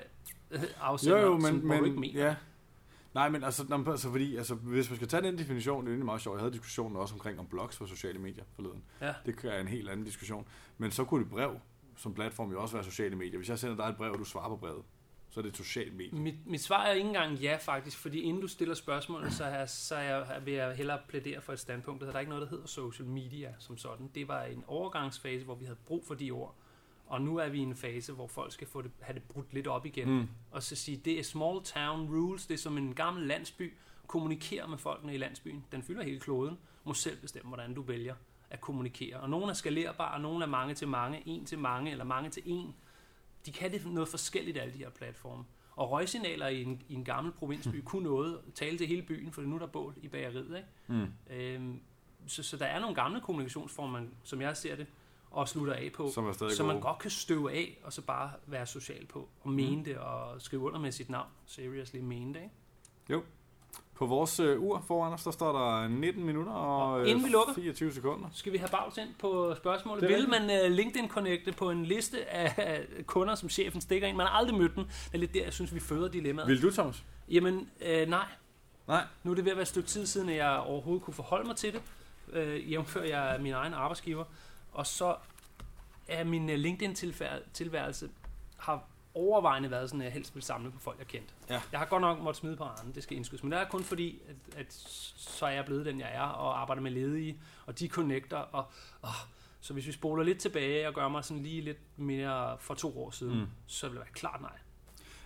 afsender, 0.81 1.19
jo, 1.19 1.25
jo, 1.25 1.33
men, 1.33 1.41
som 1.41 1.55
men, 1.55 1.79
du 1.79 1.85
ikke 1.85 1.99
mener. 1.99 2.25
Ja. 2.25 2.35
Nej, 3.13 3.29
men 3.29 3.43
altså, 3.43 3.83
altså 3.87 4.09
fordi, 4.09 4.35
altså, 4.35 4.55
hvis 4.55 4.89
man 4.89 4.95
skal 4.95 5.07
tage 5.07 5.23
den 5.23 5.37
definition, 5.37 5.81
det 5.81 5.87
er 5.87 5.91
egentlig 5.91 6.05
meget 6.05 6.21
sjovt. 6.21 6.35
Jeg 6.35 6.41
havde 6.41 6.53
diskussionen 6.53 6.97
også 6.97 7.13
omkring 7.13 7.39
om 7.39 7.47
blogs 7.47 7.77
på 7.77 7.85
sociale 7.85 8.19
medier 8.19 8.43
forleden. 8.55 8.83
Ja. 9.01 9.13
Det 9.25 9.43
er 9.43 9.59
en 9.59 9.67
helt 9.67 9.89
anden 9.89 10.05
diskussion. 10.05 10.47
Men 10.77 10.91
så 10.91 11.05
kunne 11.05 11.23
det 11.23 11.31
brev 11.31 11.59
som 11.95 12.13
platform 12.13 12.51
jo 12.51 12.61
også 12.61 12.75
være 12.75 12.83
sociale 12.83 13.15
medier. 13.15 13.37
Hvis 13.37 13.49
jeg 13.49 13.59
sender 13.59 13.75
dig 13.75 13.83
et 13.83 13.97
brev, 13.97 14.11
og 14.11 14.19
du 14.19 14.23
svarer 14.23 14.49
på 14.49 14.55
brevet, 14.55 14.83
så 15.33 15.39
er 15.39 15.41
det 15.41 15.49
et 15.49 15.57
socialt 15.57 15.95
medie. 15.95 16.19
Mit, 16.19 16.35
mit 16.45 16.61
svar 16.61 16.85
er 16.85 16.91
ikke 16.91 17.07
engang 17.07 17.35
ja, 17.35 17.55
faktisk, 17.55 17.97
fordi 17.97 18.19
inden 18.19 18.41
du 18.41 18.47
stiller 18.47 18.75
spørgsmålet, 18.75 19.33
så, 19.33 19.43
er, 19.43 19.65
så 19.65 19.95
er, 19.95 20.39
vil 20.39 20.53
jeg 20.53 20.75
hellere 20.75 20.99
plædere 21.07 21.41
for 21.41 21.53
et 21.53 21.59
standpunkt. 21.59 22.01
Der 22.01 22.13
er 22.13 22.19
ikke 22.19 22.29
noget, 22.29 22.41
der 22.41 22.49
hedder 22.49 22.67
social 22.67 23.07
media 23.07 23.53
som 23.59 23.77
sådan. 23.77 24.09
Det 24.15 24.27
var 24.27 24.43
en 24.43 24.63
overgangsfase, 24.67 25.45
hvor 25.45 25.55
vi 25.55 25.65
havde 25.65 25.77
brug 25.85 26.03
for 26.07 26.13
de 26.13 26.31
ord. 26.31 26.55
Og 27.05 27.21
nu 27.21 27.37
er 27.37 27.49
vi 27.49 27.59
i 27.59 27.61
en 27.61 27.75
fase, 27.75 28.13
hvor 28.13 28.27
folk 28.27 28.51
skal 28.51 28.67
få 28.67 28.81
det, 28.81 28.91
have 29.01 29.13
det 29.13 29.23
brudt 29.23 29.53
lidt 29.53 29.67
op 29.67 29.85
igen. 29.85 30.09
Mm. 30.09 30.27
Og 30.51 30.63
så 30.63 30.75
sige, 30.75 30.97
det 30.97 31.19
er 31.19 31.23
small 31.23 31.63
town 31.63 32.15
rules, 32.15 32.45
det 32.45 32.53
er 32.53 32.57
som 32.57 32.77
en 32.77 32.93
gammel 32.95 33.27
landsby. 33.27 33.73
Kommunikere 34.07 34.67
med 34.67 34.77
folkene 34.77 35.13
i 35.13 35.17
landsbyen. 35.17 35.65
Den 35.71 35.83
fylder 35.83 36.03
hele 36.03 36.19
kloden. 36.19 36.57
Må 36.83 36.93
selv 36.93 37.17
bestemme, 37.17 37.47
hvordan 37.47 37.73
du 37.73 37.81
vælger 37.81 38.15
at 38.49 38.61
kommunikere. 38.61 39.19
Og 39.19 39.29
nogle 39.29 39.49
er 39.49 39.53
skalerbare, 39.53 40.13
og 40.13 40.21
nogle 40.21 40.43
er 40.43 40.49
mange 40.49 40.73
til 40.73 40.87
mange, 40.87 41.23
en 41.25 41.45
til 41.45 41.59
mange, 41.59 41.91
eller 41.91 42.05
mange 42.05 42.29
til 42.29 42.43
en. 42.45 42.75
De 43.45 43.51
kan 43.51 43.71
det 43.71 43.85
noget 43.85 44.09
forskelligt, 44.09 44.57
alle 44.57 44.73
de 44.73 44.77
her 44.77 44.89
platforme. 44.89 45.43
Og 45.75 45.91
røgsignaler 45.91 46.47
i 46.47 46.63
en, 46.63 46.81
i 46.89 46.93
en 46.93 47.03
gammel 47.03 47.33
provinsby 47.33 47.75
mm. 47.75 47.81
kunne 47.81 48.03
noget 48.03 48.41
tale 48.55 48.77
til 48.77 48.87
hele 48.87 49.01
byen, 49.01 49.31
for 49.31 49.41
nu 49.41 49.55
er 49.55 49.59
der 49.59 49.67
bål 49.67 49.93
i 50.01 50.07
bageriet. 50.07 50.57
Ikke? 50.57 50.67
Mm. 50.87 51.35
Øhm, 51.35 51.81
så, 52.27 52.43
så 52.43 52.57
der 52.57 52.65
er 52.65 52.79
nogle 52.79 52.95
gamle 52.95 53.21
kommunikationsformer, 53.21 54.01
som 54.23 54.41
jeg 54.41 54.57
ser 54.57 54.75
det, 54.75 54.87
og 55.31 55.49
slutter 55.49 55.73
af 55.73 55.91
på, 55.93 56.11
som, 56.13 56.33
som 56.49 56.65
man 56.65 56.79
godt 56.79 56.99
kan 56.99 57.11
støve 57.11 57.51
af, 57.51 57.79
og 57.83 57.93
så 57.93 58.01
bare 58.01 58.31
være 58.45 58.65
social 58.65 59.05
på, 59.05 59.29
og 59.41 59.49
mene 59.49 59.77
mm. 59.77 59.83
det, 59.83 59.97
og 59.97 60.41
skrive 60.41 60.61
under 60.61 60.79
med 60.79 60.91
sit 60.91 61.09
navn. 61.09 61.27
Seriously 61.45 61.99
mene 61.99 62.33
det, 62.33 62.39
ikke? 62.39 62.55
Jo. 63.09 63.23
På 63.95 64.05
vores 64.05 64.39
øh, 64.39 64.61
ur 64.61 64.83
foran 64.87 65.13
os, 65.13 65.23
der 65.23 65.31
står 65.31 65.51
der 65.51 65.87
19 65.87 66.23
minutter 66.23 66.51
og, 66.51 66.91
og 66.91 67.07
inden 67.07 67.23
vi 67.23 67.27
øh, 67.27 67.31
lukker, 67.31 67.53
24 67.53 67.93
sekunder. 67.93 68.29
Skal 68.33 68.53
vi 68.53 68.57
have 68.57 68.69
bags 68.69 68.97
ind 68.97 69.09
på 69.19 69.55
spørgsmålet? 69.57 70.09
Vil 70.09 70.29
man 70.29 70.41
uh, 70.43 70.77
LinkedIn-connecte 70.77 71.51
på 71.51 71.69
en 71.69 71.85
liste 71.85 72.29
af 72.29 72.85
kunder, 73.05 73.35
som 73.35 73.49
chefen 73.49 73.81
stikker 73.81 74.07
ind? 74.07 74.17
Man 74.17 74.27
har 74.27 74.33
aldrig 74.33 74.57
mødt 74.57 74.75
den. 74.75 74.83
Det 74.83 75.13
er 75.13 75.17
lidt 75.17 75.33
der, 75.33 75.43
jeg 75.43 75.53
synes, 75.53 75.73
vi 75.73 75.79
føder 75.79 76.07
dilemmaet. 76.07 76.47
Vil 76.47 76.61
du, 76.61 76.71
Thomas? 76.71 77.03
Jamen, 77.29 77.69
øh, 77.81 78.09
nej. 78.09 78.25
Nej. 78.87 79.03
Nu 79.23 79.31
er 79.31 79.35
det 79.35 79.45
ved 79.45 79.51
at 79.51 79.57
være 79.57 79.61
et 79.61 79.67
stykke 79.67 79.89
tid 79.89 80.05
siden, 80.05 80.29
at 80.29 80.35
jeg 80.35 80.57
overhovedet 80.57 81.03
kunne 81.03 81.13
forholde 81.13 81.47
mig 81.47 81.55
til 81.55 81.73
det. 81.73 81.81
Øh, 82.33 82.71
jævnfør 82.71 83.03
jeg 83.03 83.37
min 83.41 83.53
egen 83.53 83.73
arbejdsgiver. 83.73 84.23
Og 84.71 84.87
så 84.87 85.15
er 86.07 86.23
min 86.23 86.49
LinkedIn-tilværelse 86.49 88.09
har 88.57 88.83
overvejende 89.15 89.71
været 89.71 89.89
sådan, 89.89 90.01
at 90.01 90.05
jeg 90.05 90.13
helst 90.13 90.35
vil 90.35 90.43
samle 90.43 90.71
på 90.71 90.79
folk, 90.79 90.99
jeg 90.99 91.07
kendt. 91.07 91.35
Ja. 91.49 91.61
Jeg 91.71 91.79
har 91.79 91.85
godt 91.85 92.01
nok 92.01 92.19
måttet 92.19 92.39
smide 92.39 92.55
på 92.55 92.63
andre, 92.63 92.93
det 92.95 93.03
skal 93.03 93.17
indskydes, 93.17 93.43
men 93.43 93.51
det 93.51 93.59
er 93.59 93.65
kun 93.65 93.83
fordi, 93.83 94.21
at, 94.29 94.59
at 94.59 94.73
så 95.17 95.45
er 95.45 95.49
jeg 95.49 95.65
blevet 95.65 95.85
den, 95.85 95.99
jeg 95.99 96.09
er, 96.13 96.21
og 96.21 96.61
arbejder 96.61 96.81
med 96.81 96.91
ledige, 96.91 97.39
og 97.65 97.79
de 97.79 97.87
connecter, 97.87 98.37
og, 98.37 98.65
og 99.01 99.09
så 99.61 99.73
hvis 99.73 99.87
vi 99.87 99.91
spoler 99.91 100.23
lidt 100.23 100.39
tilbage 100.39 100.87
og 100.87 100.93
gør 100.93 101.07
mig 101.07 101.23
sådan 101.23 101.43
lige 101.43 101.61
lidt 101.61 101.77
mere 101.97 102.57
for 102.59 102.73
to 102.73 103.03
år 103.03 103.11
siden, 103.11 103.39
mm. 103.39 103.45
så 103.67 103.87
vil 103.87 103.95
det 103.95 103.99
være 103.99 104.13
klart 104.13 104.41
nej. 104.41 104.57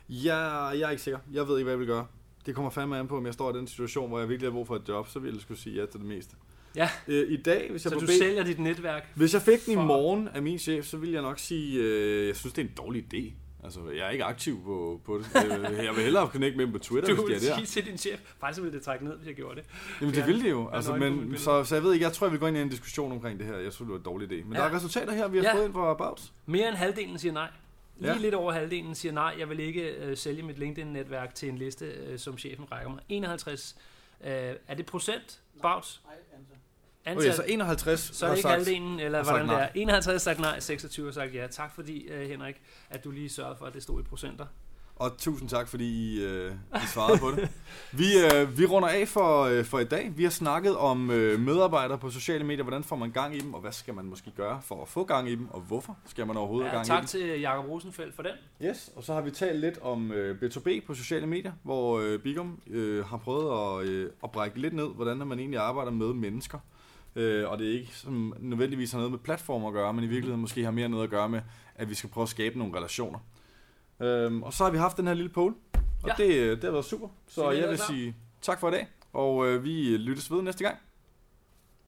Ja, 0.09 0.37
jeg 0.65 0.81
er 0.81 0.89
ikke 0.89 1.03
sikker. 1.03 1.19
Jeg 1.31 1.47
ved 1.47 1.57
ikke, 1.57 1.63
hvad 1.63 1.73
jeg 1.73 1.79
vil 1.79 1.87
gøre. 1.87 2.07
Det 2.45 2.55
kommer 2.55 2.69
fandme 2.69 2.99
an 2.99 3.07
på, 3.07 3.17
om 3.17 3.25
jeg 3.25 3.33
står 3.33 3.55
i 3.55 3.57
den 3.57 3.67
situation, 3.67 4.09
hvor 4.09 4.19
jeg 4.19 4.29
virkelig 4.29 4.51
har 4.51 4.53
brug 4.53 4.67
for 4.67 4.75
et 4.75 4.87
job, 4.87 5.07
så 5.07 5.19
vil 5.19 5.33
jeg 5.33 5.41
skulle 5.41 5.59
sige 5.59 5.75
ja 5.79 5.85
til 5.85 5.99
det 5.99 6.07
meste. 6.07 6.35
Ja. 6.75 6.89
Øh, 7.07 7.31
I 7.31 7.41
dag, 7.41 7.71
hvis 7.71 7.85
jeg 7.85 7.91
så 7.91 7.99
du 7.99 8.05
bed... 8.05 8.17
sælger 8.17 8.43
dit 8.43 8.59
netværk? 8.59 9.11
Hvis 9.15 9.33
jeg 9.33 9.41
fik 9.41 9.65
den 9.65 9.75
for... 9.75 9.83
i 9.83 9.85
morgen 9.85 10.27
af 10.27 10.41
min 10.41 10.59
chef, 10.59 10.85
så 10.85 10.97
vil 10.97 11.11
jeg 11.11 11.21
nok 11.21 11.39
sige, 11.39 11.83
øh, 11.83 12.27
jeg 12.27 12.35
synes, 12.35 12.53
det 12.53 12.65
er 12.65 12.67
en 12.67 12.73
dårlig 12.77 13.13
idé. 13.13 13.33
Altså, 13.63 13.79
jeg 13.89 14.05
er 14.05 14.09
ikke 14.09 14.23
aktiv 14.23 14.63
på, 14.63 15.01
på 15.05 15.17
det. 15.17 15.25
Øh, 15.35 15.85
jeg 15.85 15.95
vil 15.95 16.03
hellere 16.03 16.27
connecte 16.27 16.57
med 16.57 16.65
dem 16.65 16.73
på 16.73 16.79
Twitter, 16.79 17.15
du 17.15 17.27
hvis 17.27 17.41
de 17.41 17.47
er 17.47 17.53
der. 17.53 17.59
Du 17.59 17.65
til 17.65 17.85
din 17.85 17.97
chef, 17.97 18.19
faktisk 18.39 18.61
ville 18.61 18.77
det 18.77 18.85
trække 18.85 19.05
ned, 19.05 19.17
hvis 19.17 19.27
jeg 19.27 19.35
gjorde 19.35 19.55
det. 19.55 19.65
Jamen, 20.01 20.15
det 20.15 20.27
ville 20.27 20.43
det 20.43 20.49
jo. 20.49 20.69
Altså, 20.69 20.95
men, 20.95 21.37
så, 21.37 21.63
så, 21.63 21.75
jeg 21.75 21.83
ved 21.83 21.93
ikke, 21.93 22.05
jeg 22.05 22.13
tror, 22.13 22.27
jeg 22.27 22.31
vil 22.31 22.39
gå 22.39 22.47
ind 22.47 22.57
i 22.57 22.61
en 22.61 22.69
diskussion 22.69 23.11
omkring 23.11 23.39
det 23.39 23.47
her. 23.47 23.57
Jeg 23.57 23.73
synes, 23.73 23.87
det 23.87 23.89
var 23.89 23.97
en 23.97 24.03
dårlig 24.03 24.31
idé. 24.31 24.43
Men 24.43 24.53
ja. 24.53 24.59
der 24.59 24.65
er 24.65 24.75
resultater 24.75 25.13
her, 25.13 25.27
vi 25.27 25.37
har 25.37 25.43
ja. 25.43 25.55
fået 25.55 25.65
ind 25.65 25.73
fra 25.73 25.91
About. 25.91 26.21
Mere 26.45 26.67
end 26.67 26.75
halvdelen 26.75 27.19
siger 27.19 27.33
nej. 27.33 27.49
Lige 27.99 28.11
ja. 28.11 28.17
lidt 28.17 28.35
over 28.35 28.51
halvdelen 28.51 28.95
siger 28.95 29.11
nej, 29.11 29.35
jeg 29.39 29.49
vil 29.49 29.59
ikke 29.59 29.81
øh, 29.81 30.17
sælge 30.17 30.43
mit 30.43 30.57
LinkedIn-netværk 30.57 31.35
til 31.35 31.49
en 31.49 31.57
liste, 31.57 31.85
øh, 31.85 32.19
som 32.19 32.37
chefen 32.37 32.71
rækker 32.71 32.89
mig. 32.89 32.99
51. 33.09 33.75
Øh, 34.23 34.29
er 34.67 34.75
det 34.75 34.85
procent, 34.85 35.41
Bouts? 35.61 36.01
Nej, 36.05 36.15
antal. 37.07 37.27
Okay, 37.27 37.35
så 37.35 37.43
51 37.47 37.99
Så 37.99 38.25
er 38.25 38.29
det 38.29 38.37
ikke 38.37 38.41
sagt, 38.41 38.53
halvdelen, 38.53 38.99
eller 38.99 39.23
hvordan 39.23 39.49
det 39.49 39.61
er. 39.61 39.67
51 39.75 40.13
har 40.13 40.17
sagt 40.17 40.39
nej, 40.39 40.59
26 40.59 41.05
har 41.05 41.13
sagt 41.13 41.33
ja. 41.33 41.47
Tak 41.47 41.75
fordi, 41.75 42.09
uh, 42.13 42.29
Henrik, 42.29 42.61
at 42.89 43.03
du 43.03 43.11
lige 43.11 43.29
sørgede 43.29 43.55
for, 43.59 43.65
at 43.65 43.73
det 43.73 43.83
stod 43.83 44.01
i 44.01 44.03
procenter. 44.03 44.45
Og 44.99 45.17
tusind 45.17 45.49
tak, 45.49 45.67
fordi 45.67 45.85
I, 45.85 46.23
øh, 46.23 46.51
I 46.75 46.87
svarede 46.93 47.19
på 47.19 47.31
det. 47.31 47.49
Vi, 47.91 48.05
øh, 48.33 48.57
vi 48.57 48.65
runder 48.65 48.89
af 48.89 49.07
for, 49.07 49.43
øh, 49.43 49.65
for 49.65 49.79
i 49.79 49.83
dag. 49.83 50.13
Vi 50.15 50.23
har 50.23 50.29
snakket 50.29 50.77
om 50.77 51.11
øh, 51.11 51.39
medarbejdere 51.39 51.97
på 51.97 52.09
sociale 52.09 52.43
medier. 52.43 52.63
Hvordan 52.63 52.83
får 52.83 52.95
man 52.95 53.11
gang 53.11 53.35
i 53.35 53.39
dem, 53.39 53.53
og 53.53 53.61
hvad 53.61 53.71
skal 53.71 53.93
man 53.93 54.05
måske 54.05 54.31
gøre 54.31 54.61
for 54.61 54.81
at 54.81 54.87
få 54.87 55.03
gang 55.03 55.29
i 55.29 55.35
dem, 55.35 55.47
og 55.49 55.61
hvorfor 55.61 55.97
skal 56.05 56.27
man 56.27 56.37
overhovedet 56.37 56.67
ja, 56.67 56.73
gang 56.73 56.85
tak 56.85 56.93
i 56.93 56.97
dem? 56.97 57.01
Tak 57.01 57.09
til 57.09 57.41
Jakob 57.41 57.69
Rosenfeldt 57.69 58.15
for 58.15 58.23
den. 58.23 58.31
Yes, 58.61 58.91
og 58.95 59.03
så 59.03 59.13
har 59.13 59.21
vi 59.21 59.31
talt 59.31 59.59
lidt 59.59 59.79
om 59.81 60.11
øh, 60.11 60.37
B2B 60.41 60.85
på 60.87 60.93
sociale 60.93 61.27
medier, 61.27 61.51
hvor 61.63 61.99
øh, 61.99 62.19
Bigum 62.19 62.61
øh, 62.67 63.05
har 63.05 63.17
prøvet 63.17 63.81
at, 63.81 63.89
øh, 63.89 64.09
at 64.23 64.31
brække 64.31 64.61
lidt 64.61 64.73
ned, 64.73 64.87
hvordan 64.95 65.17
man 65.17 65.39
egentlig 65.39 65.59
arbejder 65.59 65.91
med 65.91 66.13
mennesker. 66.13 66.59
Øh, 67.17 67.49
og 67.49 67.59
det 67.59 67.67
er 67.67 67.79
ikke 67.79 67.95
som 67.95 68.33
nødvendigvis 68.39 68.91
har 68.91 68.99
noget 68.99 69.11
med 69.11 69.19
platformer 69.19 69.67
at 69.67 69.73
gøre, 69.73 69.93
men 69.93 70.03
i 70.03 70.07
virkeligheden 70.07 70.41
måske 70.41 70.63
har 70.63 70.71
mere 70.71 70.89
noget 70.89 71.03
at 71.03 71.09
gøre 71.09 71.29
med, 71.29 71.41
at 71.75 71.89
vi 71.89 71.95
skal 71.95 72.09
prøve 72.09 72.23
at 72.23 72.29
skabe 72.29 72.57
nogle 72.57 72.77
relationer. 72.77 73.19
Øhm, 73.99 74.43
og 74.43 74.53
så 74.53 74.63
har 74.63 74.71
vi 74.71 74.77
haft 74.77 74.97
den 74.97 75.07
her 75.07 75.13
lille 75.13 75.29
poll, 75.29 75.53
og 76.03 76.09
ja. 76.19 76.23
det, 76.23 76.57
det 76.57 76.63
har 76.63 76.71
været 76.71 76.85
super. 76.85 77.07
Så 77.27 77.51
jeg 77.51 77.69
vil 77.69 77.77
sige 77.77 78.15
tak 78.41 78.59
for 78.59 78.67
i 78.67 78.71
dag, 78.71 78.87
og 79.13 79.47
øh, 79.47 79.63
vi 79.63 79.97
lyttes 79.97 80.31
ved 80.31 80.41
næste 80.41 80.63
gang. 80.63 80.77